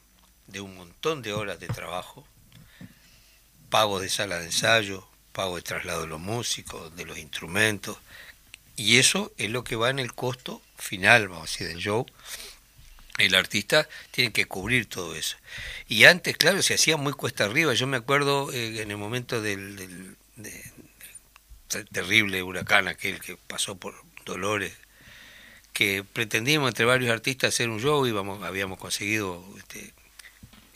[0.47, 2.25] de un montón de horas de trabajo,
[3.69, 7.97] pago de sala de ensayo, pago de traslado de los músicos, de los instrumentos,
[8.79, 12.05] y eso es lo que va en el costo final, vamos a decir, del show.
[13.17, 15.35] El artista tiene que cubrir todo eso.
[15.89, 17.73] Y antes, claro, se hacía muy cuesta arriba.
[17.73, 20.15] Yo me acuerdo eh, en el momento del,
[21.91, 24.71] terrible huracán aquel que pasó por Dolores,
[25.73, 29.93] que pretendíamos entre varios artistas hacer un show, íbamos, habíamos conseguido este,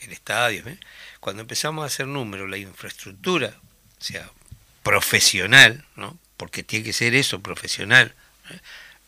[0.00, 0.62] el estadio.
[0.68, 0.78] ¿eh?
[1.24, 3.58] Cuando empezamos a hacer números, la infraestructura,
[3.98, 4.30] o sea,
[4.82, 6.18] profesional, ¿no?
[6.36, 8.14] porque tiene que ser eso, profesional.
[8.50, 8.60] ¿eh?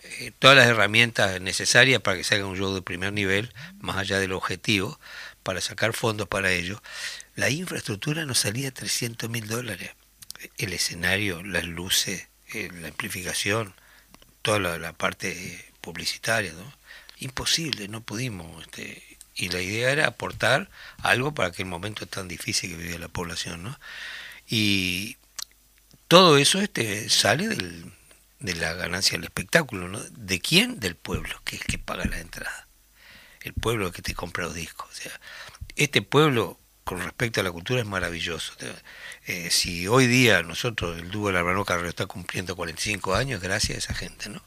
[0.03, 3.99] Eh, todas las herramientas necesarias para que se haga un show de primer nivel, más
[3.99, 4.99] allá del objetivo,
[5.43, 6.83] para sacar fondos para ello.
[7.35, 9.91] La infraestructura nos salía 300 mil dólares.
[10.57, 13.75] El escenario, las luces, eh, la amplificación,
[14.41, 16.73] toda la, parte publicitaria, ¿no?
[17.19, 18.63] Imposible, no pudimos.
[18.63, 23.09] Este, y la idea era aportar algo para aquel momento tan difícil que vivía la
[23.09, 23.79] población, ¿no?
[24.49, 25.19] Y
[26.09, 27.93] todo eso este, sale del,
[28.41, 30.01] de la ganancia del espectáculo, ¿no?
[30.01, 30.81] ¿De quién?
[30.81, 32.67] Del pueblo, que es el que paga la entrada.
[33.43, 34.89] El pueblo que te compra los discos.
[34.91, 35.21] O sea,
[35.77, 38.55] este pueblo, con respecto a la cultura, es maravilloso.
[39.27, 43.43] Eh, si hoy día nosotros, el dúo de la Brano Carrero está cumpliendo 45 años,
[43.43, 44.43] gracias a esa gente, ¿no?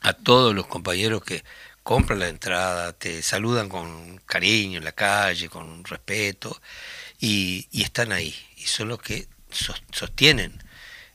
[0.00, 1.44] A todos los compañeros que
[1.84, 6.60] compran la entrada, te saludan con cariño en la calle, con respeto,
[7.20, 8.34] y, y están ahí.
[8.56, 9.28] Y son los que
[9.92, 10.60] sostienen.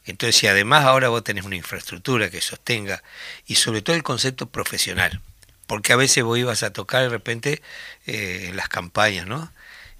[0.05, 3.03] Entonces, si además ahora vos tenés una infraestructura que sostenga,
[3.45, 5.21] y sobre todo el concepto profesional,
[5.67, 7.61] porque a veces vos ibas a tocar de repente
[8.05, 9.51] eh, en las campañas, ¿no?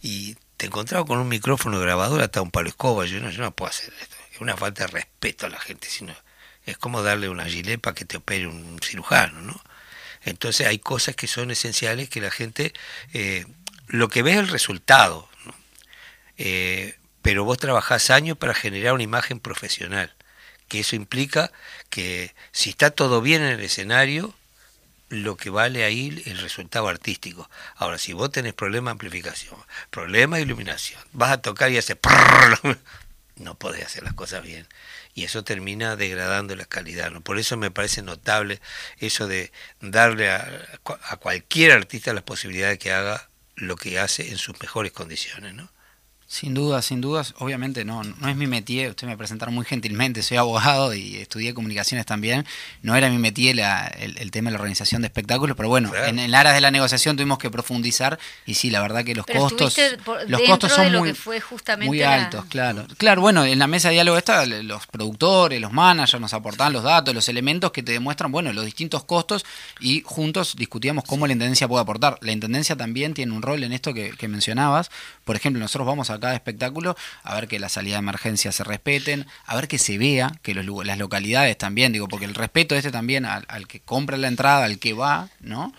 [0.02, 3.52] Y te encontraba con un micrófono grabador hasta un palo escoba, yo no, yo no
[3.52, 6.14] puedo hacer esto, es una falta de respeto a la gente, sino
[6.66, 9.62] es como darle una gilepa que te opere un cirujano, ¿no?
[10.24, 12.74] Entonces hay cosas que son esenciales que la gente,
[13.14, 13.46] eh,
[13.88, 15.30] lo que ve es el resultado.
[16.38, 20.14] Eh, pero vos trabajás años para generar una imagen profesional,
[20.68, 21.52] que eso implica
[21.90, 24.34] que si está todo bien en el escenario,
[25.10, 27.50] lo que vale ahí el resultado artístico.
[27.76, 29.56] Ahora, si vos tenés problema de amplificación,
[29.90, 31.98] problema de iluminación, vas a tocar y hace
[33.40, 34.68] no podés hacer las cosas bien.
[35.14, 37.12] Y eso termina degradando la calidad.
[37.12, 37.22] ¿no?
[37.22, 38.62] Por eso me parece notable
[39.00, 40.48] eso de darle a,
[41.04, 45.54] a cualquier artista la posibilidad de que haga lo que hace en sus mejores condiciones.
[45.54, 45.72] ¿no?
[46.32, 47.34] Sin dudas, sin dudas.
[47.40, 48.92] Obviamente no, no es mi métier.
[48.92, 50.22] Usted me presentaron muy gentilmente.
[50.22, 52.46] Soy abogado y estudié comunicaciones también.
[52.84, 53.60] No era mi métier
[53.98, 57.18] el, tema de la organización de espectáculos, pero bueno, en el área de la negociación
[57.18, 59.76] tuvimos que profundizar y sí, la verdad que los costos,
[60.28, 61.16] los costos son muy,
[61.80, 62.86] muy altos, claro.
[63.00, 66.84] Claro, bueno, en la mesa de diálogo esta, los productores, los managers nos aportaban los
[66.84, 69.48] datos, los elementos que te demuestran, bueno, los distintos costos
[69.80, 72.20] y juntos discutíamos cómo la intendencia puede aportar.
[72.22, 74.92] La intendencia también tiene un rol en esto que, que mencionabas.
[75.26, 78.64] Por ejemplo, nosotros vamos a cada espectáculo, a ver que las salidas de emergencia se
[78.64, 82.76] respeten, a ver que se vea, que los, las localidades también, digo, porque el respeto
[82.76, 85.74] este también al, al que compra la entrada, al que va, ¿no?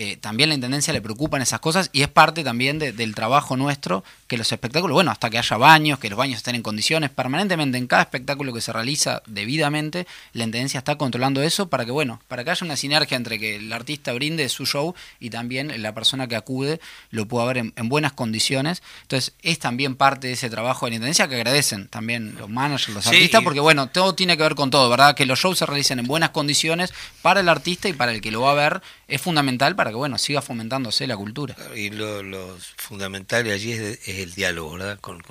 [0.00, 4.04] Eh, también la Intendencia le preocupan esas cosas y es parte también del trabajo nuestro
[4.28, 7.78] que los espectáculos, bueno, hasta que haya baños, que los baños estén en condiciones, permanentemente
[7.78, 12.20] en cada espectáculo que se realiza debidamente, la Intendencia está controlando eso para que, bueno,
[12.28, 15.94] para que haya una sinergia entre que el artista brinde su show y también la
[15.94, 16.78] persona que acude
[17.10, 18.82] lo pueda ver en, buenas condiciones.
[19.02, 22.90] Entonces, es también parte de ese trabajo de la Intendencia que agradecen también los managers,
[22.90, 25.16] los artistas, porque, bueno, todo tiene que ver con todo, ¿verdad?
[25.16, 28.30] Que los shows se realicen en buenas condiciones para el artista y para el que
[28.30, 31.56] lo va a ver es fundamental para que bueno siga fomentándose la cultura.
[31.74, 34.98] Y lo, fundamental allí es, el diálogo ¿verdad?
[35.00, 35.22] Con,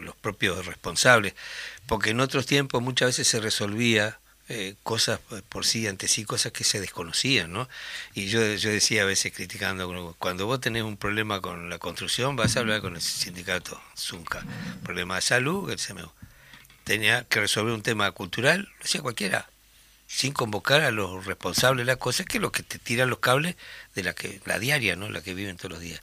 [0.00, 1.34] los propios responsables,
[1.86, 4.18] porque en otros tiempos muchas veces se resolvía
[4.48, 7.68] eh, cosas por sí, ante sí, cosas que se desconocían, ¿no?
[8.14, 12.36] Y yo, yo decía a veces criticando, cuando vos tenés un problema con la construcción,
[12.36, 14.42] vas a hablar con el sindicato Zunca.
[14.84, 16.10] Problema de salud, el CMU.
[16.84, 19.48] Tenía que resolver un tema cultural, lo hacía cualquiera
[20.08, 23.18] sin convocar a los responsables de la cosa, que es lo que te tiran los
[23.18, 23.56] cables
[23.94, 25.10] de la que la diaria, ¿no?
[25.10, 26.00] La que viven todos los días.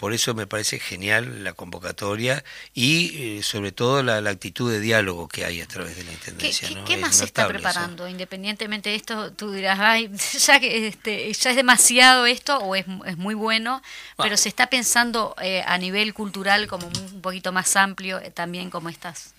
[0.00, 2.42] Por eso me parece genial la convocatoria
[2.72, 6.68] y eh, sobre todo la, actitud de diálogo que hay a través de la Intendencia.
[6.68, 8.08] ¿Qué, ¿qué, más se está preparando?
[8.08, 12.86] Independientemente de esto, tú dirás, Ay, ya, que, este, ya es demasiado esto o es,
[13.04, 13.82] es muy bueno,
[14.16, 18.70] pero se está pensando eh, a nivel cultural como un poquito más amplio eh, también
[18.70, 19.34] como estas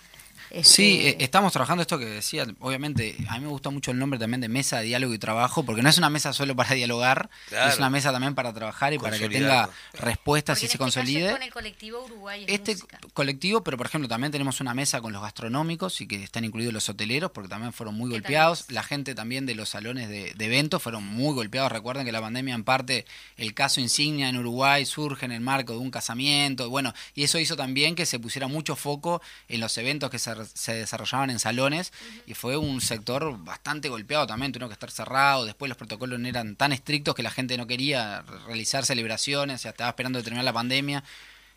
[0.53, 4.19] Este, eh, estamos trabajando esto que decía, obviamente, a mí me gusta mucho el nombre
[4.19, 7.29] también de mesa de diálogo y trabajo, porque no es una mesa solo para dialogar,
[7.49, 7.69] Claro.
[7.71, 10.77] es una mesa también para trabajar y para que tenga respuestas porque y se este
[10.77, 11.31] consolide.
[11.31, 12.99] con el colectivo Uruguay es Este música.
[13.13, 16.73] colectivo, pero por ejemplo también tenemos una mesa con los gastronómicos y que están incluidos
[16.73, 18.65] los hoteleros porque también fueron muy ¿Qué golpeados.
[18.69, 21.71] La gente también de los salones de, de eventos fueron muy golpeados.
[21.71, 23.05] Recuerden que la pandemia en parte,
[23.37, 26.65] el caso insignia en Uruguay surge en el marco de un casamiento.
[26.65, 30.19] y Bueno, y eso hizo también que se pusiera mucho foco en los eventos que
[30.19, 31.93] se, se desarrollaban en salones
[32.25, 34.51] y fue un sector bastante golpeado también.
[34.51, 35.45] Tuvieron que estar cerrado.
[35.45, 39.61] Después los protocolos no eran tan estrictos que la gente no quería realizar celebraciones.
[39.61, 41.03] Sea, estaba esperando de terminar la pandemia.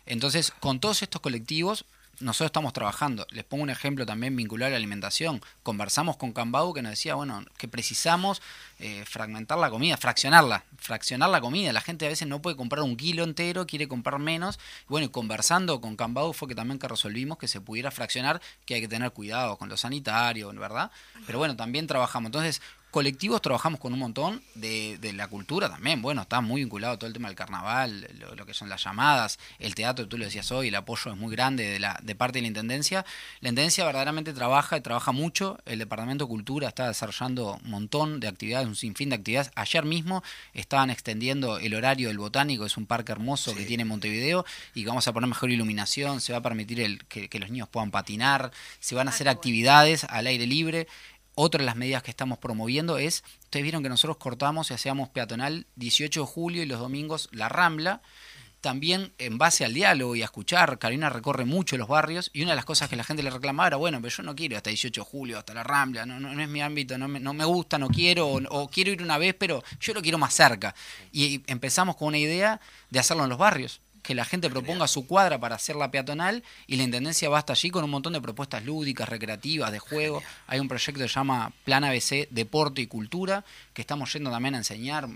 [0.05, 1.85] Entonces, con todos estos colectivos,
[2.19, 3.25] nosotros estamos trabajando.
[3.31, 5.41] Les pongo un ejemplo también vinculado a la alimentación.
[5.63, 8.41] Conversamos con Cambau que nos decía, bueno, que precisamos
[8.79, 11.73] eh, fragmentar la comida, fraccionarla, fraccionar la comida.
[11.73, 14.59] La gente a veces no puede comprar un kilo entero, quiere comprar menos.
[14.87, 18.75] Bueno, y conversando con Cambau fue que también que resolvimos que se pudiera fraccionar, que
[18.75, 20.91] hay que tener cuidado con lo sanitario, ¿verdad?
[21.25, 22.29] Pero bueno, también trabajamos.
[22.29, 22.61] Entonces,
[22.95, 26.01] colectivos trabajamos con un montón de, de la cultura también.
[26.01, 29.37] Bueno, está muy vinculado todo el tema del carnaval, lo, lo que son las llamadas,
[29.59, 32.37] el teatro, tú lo decías hoy, el apoyo es muy grande de, la, de parte
[32.37, 33.05] de la Intendencia.
[33.41, 35.57] La Intendencia verdaderamente trabaja y trabaja mucho.
[35.65, 39.51] El Departamento de Cultura está desarrollando un montón de actividades, un sinfín de actividades.
[39.55, 40.23] Ayer mismo
[40.53, 44.87] estaban extendiendo el horario del Botánico, es un parque hermoso que tiene Montevideo y que
[44.87, 47.91] vamos a poner mejor iluminación, se va a permitir el, que, que los niños puedan
[47.91, 50.87] patinar, se van a hacer actividades al aire libre.
[51.35, 55.09] Otra de las medidas que estamos promoviendo es, ustedes vieron que nosotros cortamos y hacíamos
[55.09, 58.01] peatonal 18 de julio y los domingos la Rambla,
[58.61, 62.51] también en base al diálogo y a escuchar, Carolina recorre mucho los barrios y una
[62.51, 64.69] de las cosas que la gente le reclamaba era, bueno, pero yo no quiero hasta
[64.69, 67.33] 18 de julio, hasta la Rambla, no, no, no es mi ámbito, no me, no
[67.33, 70.73] me gusta, no quiero, o quiero ir una vez, pero yo lo quiero más cerca.
[71.11, 75.07] Y empezamos con una idea de hacerlo en los barrios que la gente proponga su
[75.07, 78.63] cuadra para hacerla peatonal y la Intendencia va hasta allí con un montón de propuestas
[78.63, 80.21] lúdicas, recreativas, de juego.
[80.47, 83.43] Hay un proyecto que se llama Plan ABC Deporte y Cultura,
[83.73, 85.09] que estamos yendo también a enseñar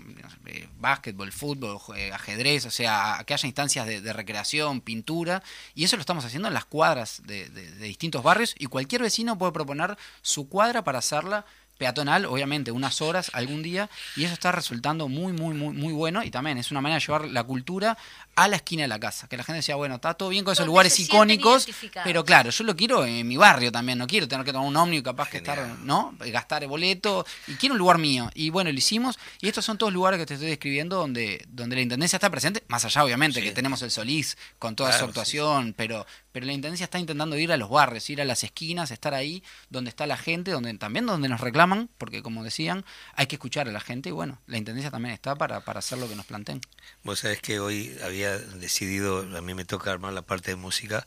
[0.46, 5.42] eh, básquetbol, fútbol, eh, ajedrez, o sea, a que haya instancias de, de, recreación, pintura,
[5.74, 9.02] y eso lo estamos haciendo en las cuadras de, de, de distintos barrios y cualquier
[9.02, 11.46] vecino puede proponer su cuadra para hacerla
[11.80, 16.22] peatonal, obviamente, unas horas algún día, y eso está resultando muy, muy, muy, muy bueno,
[16.22, 17.96] y también es una manera de llevar la cultura
[18.36, 20.52] a la esquina de la casa, que la gente decía, bueno, está todo bien con
[20.52, 21.66] esos lugares icónicos,
[22.04, 24.76] pero claro, yo lo quiero en mi barrio también, no quiero tener que tomar un
[24.76, 25.58] ómnibus capaz que Genial.
[25.58, 26.14] estar, ¿no?
[26.18, 29.78] Gastar el boleto, y quiero un lugar mío, y bueno, lo hicimos, y estos son
[29.78, 33.40] todos lugares que te estoy describiendo donde, donde la Intendencia está presente, más allá obviamente
[33.40, 33.46] Sí.
[33.46, 37.00] que tenemos el Solís con toda Claro, su sí, actuación, pero pero la intendencia está
[37.00, 40.52] intentando ir a los barrios, ir a las esquinas, estar ahí donde está la gente,
[40.52, 44.12] donde también donde nos reclaman, porque como decían, hay que escuchar a la gente y
[44.12, 46.60] bueno, la intendencia también está para, para hacer lo que nos planteen.
[47.02, 51.06] Vos sabés que hoy había decidido, a mí me toca armar la parte de música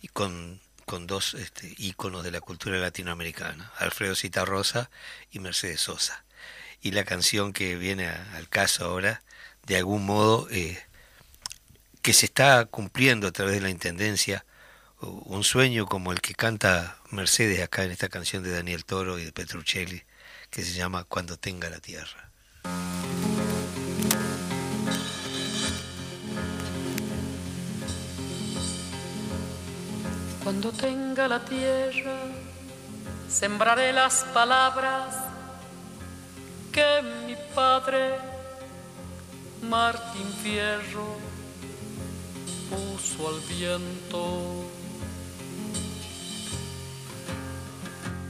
[0.00, 4.90] y con, con dos este, de la cultura latinoamericana, Alfredo Citarrosa
[5.30, 6.24] y Mercedes Sosa.
[6.80, 9.22] Y la canción que viene al caso ahora,
[9.66, 10.78] de algún modo, eh,
[12.02, 14.44] que se está cumpliendo a través de la Intendencia,
[15.00, 19.24] un sueño como el que canta Mercedes acá en esta canción de Daniel Toro y
[19.24, 20.02] de Petruccelli,
[20.50, 22.30] que se llama Cuando tenga la tierra.
[30.42, 32.18] Cuando tenga la tierra,
[33.28, 35.14] sembraré las palabras
[36.72, 38.14] que mi padre,
[39.62, 41.18] Martín Fierro,
[42.70, 44.77] puso al viento.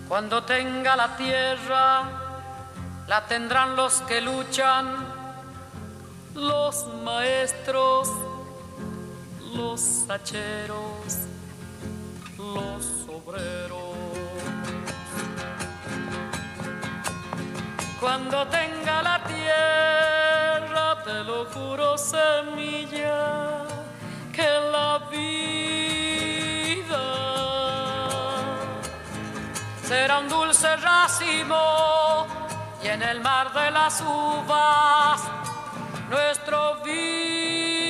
[0.08, 2.02] Cuando tenga la tierra,
[3.06, 5.06] la tendrán los que luchan,
[6.34, 8.08] los maestros,
[9.54, 11.28] los hacheros
[12.38, 13.96] los obreros.
[18.00, 23.64] Cuando tenga la tierra, te lo juro, semilla,
[24.32, 25.87] que la vida
[29.88, 32.26] será un dulce racimo
[32.84, 35.22] y en el mar de las uvas
[36.10, 37.87] nuestro vino.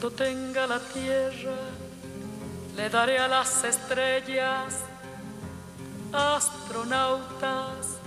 [0.00, 1.56] Cuando tenga la tierra,
[2.76, 4.84] le daré a las estrellas
[6.12, 7.98] astronautas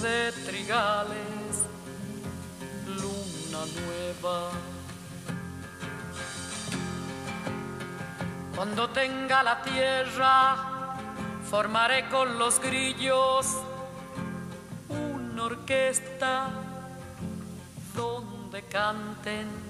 [0.00, 1.66] de trigales
[2.86, 4.52] luna nueva.
[8.56, 10.96] Cuando tenga la tierra,
[11.50, 13.46] formaré con los grillos
[14.88, 16.48] una orquesta
[17.94, 19.69] donde canten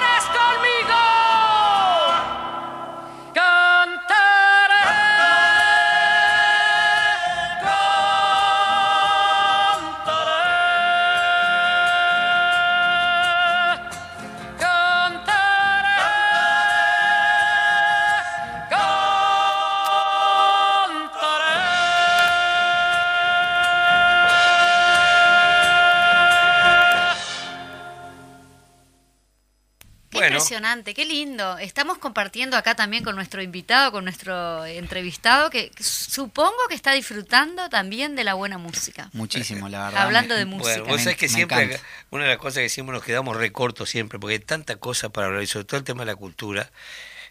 [30.41, 31.57] impresionante, qué lindo.
[31.57, 37.69] Estamos compartiendo acá también con nuestro invitado, con nuestro entrevistado, que supongo que está disfrutando
[37.69, 39.09] también de la buena música.
[39.13, 40.01] Muchísimo, la verdad.
[40.03, 40.69] Hablando me- de música.
[40.79, 41.83] Bueno, vos me- sabés que siempre, encanta.
[42.11, 45.27] una de las cosas que siempre nos quedamos recortos siempre, porque hay tanta cosa para
[45.27, 46.71] hablar, y sobre todo el tema de la cultura,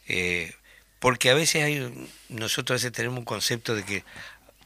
[0.09, 0.55] eh,
[0.99, 4.05] porque a veces hay, nosotros a veces tenemos un concepto de que,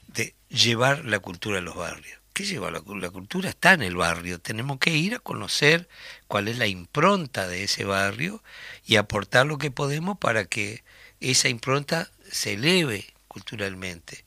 [0.08, 2.18] de llevar la cultura a los barrios.
[2.34, 3.48] ¿Qué lleva la, la cultura?
[3.48, 5.88] Está en el barrio, tenemos que ir a conocer
[6.26, 8.42] cuál es la impronta de ese barrio
[8.84, 10.82] y aportar lo que podemos para que
[11.20, 14.24] esa impronta se eleve culturalmente.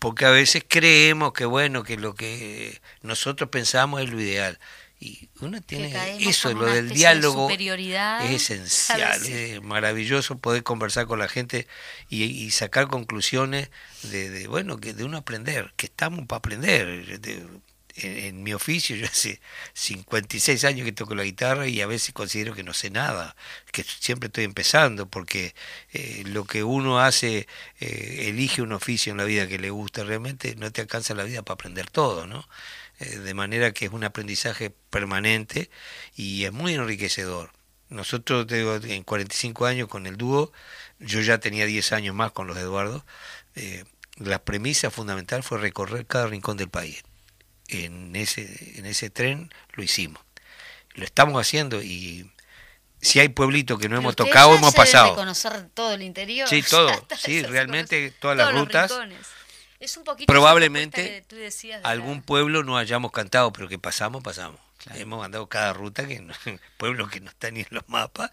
[0.00, 4.58] Porque a veces creemos que bueno que lo que nosotros pensamos es lo ideal
[5.04, 5.90] y uno tiene
[6.30, 7.48] eso lo del de diálogo
[8.24, 9.20] es esencial
[9.54, 11.66] es maravilloso poder conversar con la gente
[12.08, 13.68] y, y sacar conclusiones
[14.04, 17.46] de, de, bueno que de uno aprender que estamos para aprender de-
[17.94, 19.38] en, en mi oficio yo hace
[19.74, 23.36] 56 años que toco la guitarra y a veces considero que no sé nada,
[23.70, 25.54] que siempre estoy empezando porque
[25.92, 27.46] eh, lo que uno hace,
[27.80, 31.24] eh, elige un oficio en la vida que le gusta realmente, no te alcanza la
[31.24, 32.48] vida para aprender todo, ¿no?
[33.02, 35.70] Eh, de manera que es un aprendizaje permanente
[36.14, 37.52] y es muy enriquecedor.
[37.88, 40.52] Nosotros, te digo, en 45 años con el dúo,
[40.98, 43.04] yo ya tenía 10 años más con los Eduardo,
[43.54, 43.84] eh,
[44.16, 47.02] la premisa fundamental fue recorrer cada rincón del país
[47.72, 50.22] en ese, en ese tren lo hicimos.
[50.94, 52.30] Lo estamos haciendo y
[53.00, 55.14] si hay pueblitos que no Pero hemos tocado, hemos pasado.
[55.14, 56.48] conocer todo el interior.
[56.48, 56.90] Sí, todo.
[57.18, 58.90] Sí, realmente todas las rutas.
[58.90, 59.26] rincones.
[59.82, 63.52] Es un poquito Probablemente propuesta que tú decías de algún la- pueblo no hayamos cantado,
[63.52, 64.60] pero que pasamos, pasamos.
[64.78, 64.98] Claro.
[65.00, 66.34] Hemos andado cada ruta, que no-
[66.76, 68.30] pueblos que no están ni en los mapas,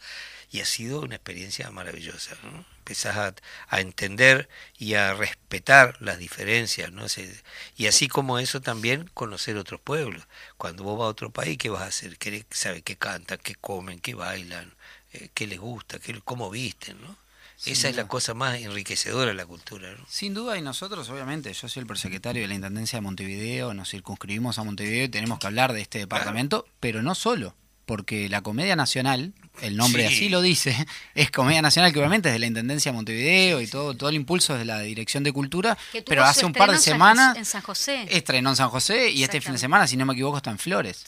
[0.51, 2.35] y ha sido una experiencia maravillosa.
[2.43, 2.65] ¿no?
[2.79, 3.33] Empezás a,
[3.67, 7.07] a entender y a respetar las diferencias, ¿no?
[7.09, 7.41] Se-
[7.77, 10.23] y así como eso también conocer otros pueblos.
[10.57, 12.17] Cuando vos vas a otro país, ¿qué vas a hacer?
[12.17, 14.73] ¿Querés saber qué cantan, qué comen, qué bailan,
[15.13, 16.99] eh, qué les gusta, qué, cómo visten?
[17.01, 17.15] ¿no?
[17.61, 19.89] Sin Esa es la cosa más enriquecedora de la cultura.
[19.91, 20.05] ¿no?
[20.07, 23.89] Sin duda, y nosotros, obviamente, yo soy el prosecretario de la Intendencia de Montevideo, nos
[23.89, 27.53] circunscribimos a Montevideo y tenemos que hablar de este departamento, pero no solo,
[27.85, 30.13] porque la Comedia Nacional el nombre Sí.
[30.15, 30.73] así lo dice,
[31.15, 34.15] es Comedia Nacional, que obviamente es de la Intendencia de Montevideo y todo, todo el
[34.15, 37.45] impulso es de la Dirección de Cultura, pero hace un par de semanas José- en
[37.45, 38.05] San José.
[38.09, 40.59] estrenó en San José y este fin de semana, si no me equivoco, está en
[40.59, 41.03] Flores.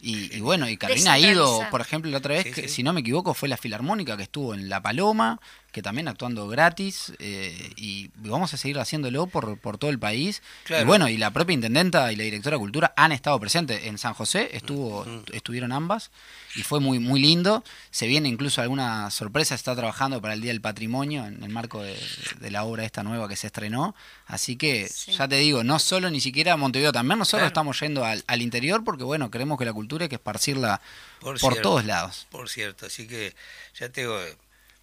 [0.00, 2.84] Y, y bueno, y Carolina ha ido, por ejemplo, la otra vez, Sí, que, si
[2.84, 5.40] no me equivoco, fue la Filarmónica que estuvo en La Paloma,
[5.72, 10.42] que también actuando gratis, eh, y vamos a seguir haciéndolo por, por todo el país.
[10.64, 10.82] Claro.
[10.82, 13.98] Y bueno, y la propia intendenta y la directora de cultura han estado presentes en
[13.98, 16.10] San José, estuvo, estuvieron ambas,
[16.56, 17.62] y fue muy, muy lindo.
[17.90, 21.82] Se viene incluso alguna sorpresa, está trabajando para el Día del Patrimonio en el marco
[21.82, 21.96] de,
[22.40, 23.94] de la obra esta nueva que se estrenó.
[24.26, 25.12] Así que, Sí.
[25.12, 27.48] ya te digo, no solo ni siquiera Montevideo, también nosotros Claro.
[27.48, 30.80] estamos yendo al, al interior porque, bueno, creemos que la cultura hay que esparcirla
[31.20, 32.26] por, cierto, todos lados.
[32.30, 33.34] Por cierto, así que
[33.78, 34.18] ya te digo,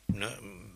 [0.10, 0.30] no,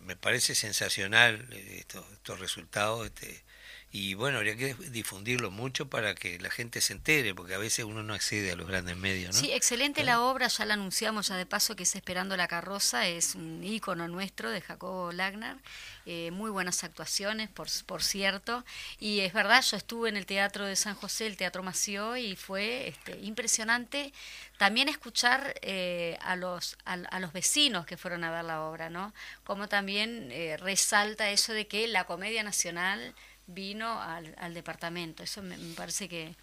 [0.10, 3.06] me parece sensacional eh, estos, estos resultados.
[3.06, 3.44] Este,
[3.92, 7.86] y bueno, habría que difundirlo mucho para que la gente se entere, porque a veces
[7.86, 9.42] uno no accede a los grandes medios, ¿no?
[9.42, 13.08] Sí, excelente la obra, ya la anunciamos ya de paso que es Esperando la carroza,
[13.08, 15.58] es un ícono nuestro de Jacobo Lagner,
[16.06, 18.64] eh, muy buenas actuaciones, por, por cierto,
[19.00, 22.36] y es verdad, yo estuve en el Teatro de San José, el Teatro Mació, y
[22.36, 24.14] fue este, impresionante
[24.60, 28.90] también escuchar eh, a, los, a, a los vecinos que fueron a ver la obra,
[28.90, 29.14] ¿no?
[29.46, 33.16] Como también eh, resalta eso de que la Comedia Nacional
[33.50, 36.36] vino al, al departamento, eso me- me parece que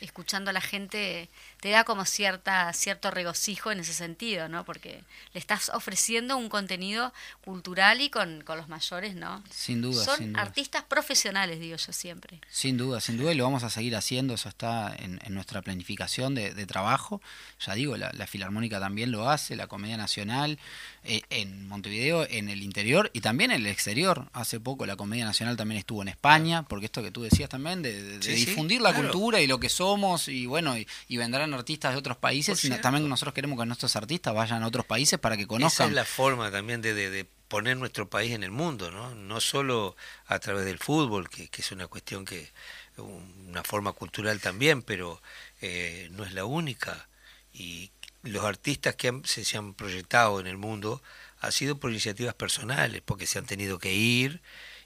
[0.00, 1.28] escuchando a la gente
[1.64, 4.66] te da como cierta cierto regocijo en ese sentido, ¿no?
[4.66, 5.02] Porque
[5.32, 7.10] le estás ofreciendo un contenido
[7.42, 9.42] cultural y con, con los mayores, ¿no?
[9.48, 10.42] Sin duda, Son sin duda.
[10.42, 12.38] artistas profesionales, digo yo siempre.
[12.50, 15.62] Sin duda, sin duda, y lo vamos a seguir haciendo, eso está en, en nuestra
[15.62, 17.22] planificación de, de trabajo.
[17.66, 20.58] Ya digo, la, la Filarmónica también lo hace, la Comedia Nacional,
[21.04, 24.28] eh, en Montevideo, en el interior y también en el exterior.
[24.34, 27.80] Hace poco la Comedia Nacional también estuvo en España, porque esto que tú decías también,
[27.80, 29.08] de, de- de Sí, sí, difundir la claro.
[29.10, 32.64] cultura y lo que somos, y bueno, y, y vendrán artistas de otros países, Por
[32.66, 32.82] y no- cierto.
[32.82, 35.88] también nosotros queremos que nuestros artistas vayan a otros países para que Esa conozcan.
[35.88, 39.14] es la forma también de, de- de poner nuestro país en el mundo, ¿no?
[39.14, 39.96] No solo
[40.26, 42.50] a través del fútbol, que, que es una cuestión que,
[42.96, 45.20] una forma cultural también, pero
[45.60, 47.08] eh, no es la única.
[47.52, 47.90] Y
[48.22, 51.02] los artistas que han- se, se han proyectado en el mundo
[51.40, 54.40] ha sido por iniciativas personales, porque se han tenido que ir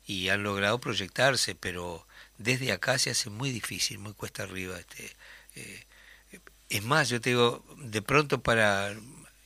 [0.06, 2.06] y han logrado proyectarse, pero
[2.38, 4.78] desde acá se hace muy difícil, muy cuesta arriba.
[4.78, 5.14] Este,
[5.54, 5.84] eh,
[6.68, 8.90] es más, yo te digo, de pronto para,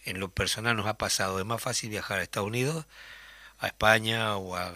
[0.04, 2.86] en lo personal nos ha pasado, es más fácil viajar a Estados Unidos,
[3.58, 4.72] a España o a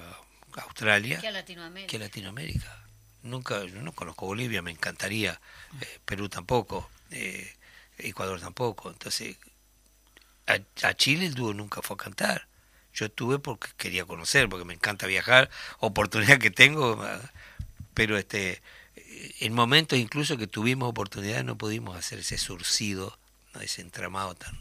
[0.63, 1.91] Australia Que a Latinoamérica.
[1.91, 2.83] que a Latinoamérica.
[3.23, 5.41] Nunca, yo no conozco Bolivia, me encantaría,
[5.81, 7.53] eh, Perú tampoco, eh,
[7.99, 8.91] Ecuador tampoco.
[8.91, 9.37] Entonces,
[10.47, 12.47] a, a Chile el dúo nunca fue a cantar.
[12.95, 17.21] Yo estuve porque quería conocer, porque me encanta viajar, oportunidad que tengo, ah,
[17.95, 18.63] pero este,
[19.41, 23.19] en momentos incluso que tuvimos oportunidad no pudimos hacer ese surcido,
[23.55, 23.61] ¿no?
[23.61, 24.57] ese entramado tan,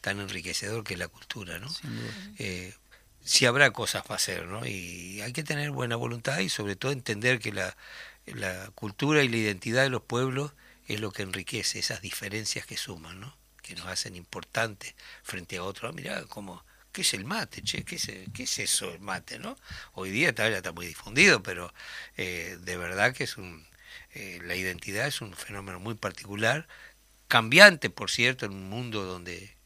[0.00, 1.68] tan enriquecedor que es la cultura, ¿no?
[2.38, 2.74] Eh,
[3.24, 4.66] sí habrá cosas para hacer, ¿no?
[4.66, 7.76] Y hay que tener buena voluntad y sobre todo entender que la,
[8.26, 10.52] la cultura y la identidad de los pueblos
[10.86, 13.36] es lo que enriquece esas diferencias que suman, ¿no?
[13.62, 15.90] Que nos hacen importantes frente a otros.
[15.90, 17.84] Ah, mirá, como, ¿qué es el mate, che?
[17.84, 19.58] ¿Qué es, qué es eso el mate, no?
[19.92, 21.72] Hoy día está, ya está muy difundido, pero
[22.16, 23.67] eh, de verdad que es un...
[24.14, 26.66] eh, la identidad es un fenómeno muy particular,
[27.28, 29.56] cambiante, por cierto, en un mundo donde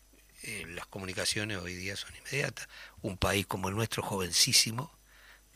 [0.43, 2.69] eh, las comunicaciones hoy día son inmediatas.
[3.03, 4.93] Un país como el nuestro, jovencísimo,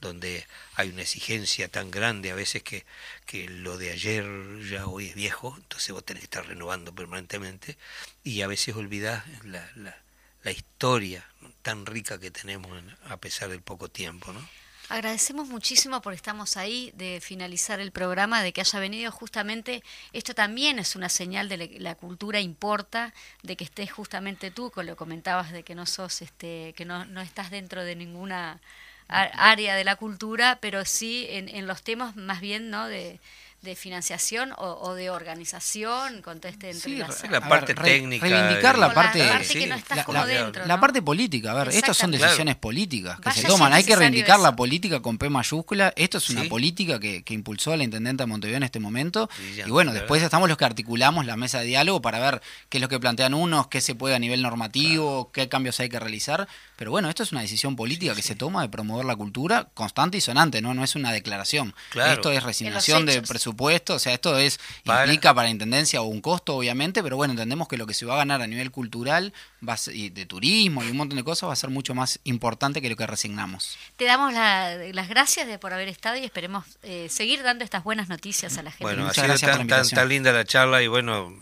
[0.00, 2.84] donde hay una exigencia tan grande a veces que,
[3.26, 4.24] que lo de ayer
[4.68, 7.78] ya hoy es viejo, entonces vos tenés que estar renovando permanentemente
[8.24, 9.96] y a veces olvidás la, la,
[10.42, 11.26] la historia
[11.62, 14.50] tan rica que tenemos en- a pesar del poco tiempo, ¿no?
[14.88, 19.10] Agradecemos muchísimo por estamos ahí de finalizar el programa, de que haya venido.
[19.10, 19.82] Justamente,
[20.12, 23.12] esto también es una señal de la cultura importa,
[23.42, 27.04] de que estés justamente tú, con lo comentabas de que no sos, este, que no,
[27.04, 28.60] no estás dentro de ninguna
[29.08, 33.20] área de la cultura, pero sí en, en los temas más bien no de,
[33.66, 38.26] de financiación o, o de organización con todo este Sí, la a parte ver, técnica
[38.26, 41.50] reivindicar la la parte, parte que no estás la, como la- la parte política.
[41.52, 43.72] A ver, estas son decisiones políticas que Vaya se toman.
[43.72, 45.92] Hay que reivindicar la política con P mayúscula.
[45.96, 46.48] Esto es una Sí.
[46.48, 49.28] política que, que impulsó la intendenta de Montevideo en este momento.
[49.66, 50.26] Y bueno, la después verdad.
[50.28, 53.34] estamos los que articulamos la mesa de diálogo para ver qué es lo que plantean
[53.34, 56.48] unos, qué se puede a nivel normativo, qué cambios hay que realizar.
[56.76, 60.18] Pero bueno, esto es una decisión política que se toma de promover la cultura constante
[60.18, 60.74] y sonante, ¿no?
[60.74, 61.74] No es una declaración.
[61.90, 62.12] Claro.
[62.12, 63.28] Esto es resignación de hechos.
[63.56, 67.32] Presupuesto, o sea, esto es Para- implica para la intendencia un costo, obviamente, pero bueno,
[67.32, 69.32] entendemos que lo que se va a ganar a nivel cultural
[69.66, 71.94] va a ser- y de turismo y un montón de cosas va a ser mucho
[71.94, 73.76] más importante que lo que resignamos.
[73.96, 77.82] Te damos la- las gracias de por haber estado y esperemos eh, seguir dando estas
[77.84, 78.84] buenas noticias a la gente.
[78.84, 81.34] Bueno, ha sido gracias por la tan, tan, linda la charla y bueno,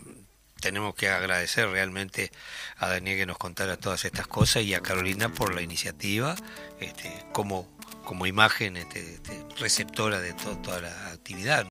[0.61, 2.31] tenemos que agradecer realmente
[2.77, 6.35] a Daniel que nos contara todas estas cosas y a Carolina por la iniciativa
[6.79, 7.69] este, como,
[8.03, 11.63] como imagen este, este, receptora de toda la actividad.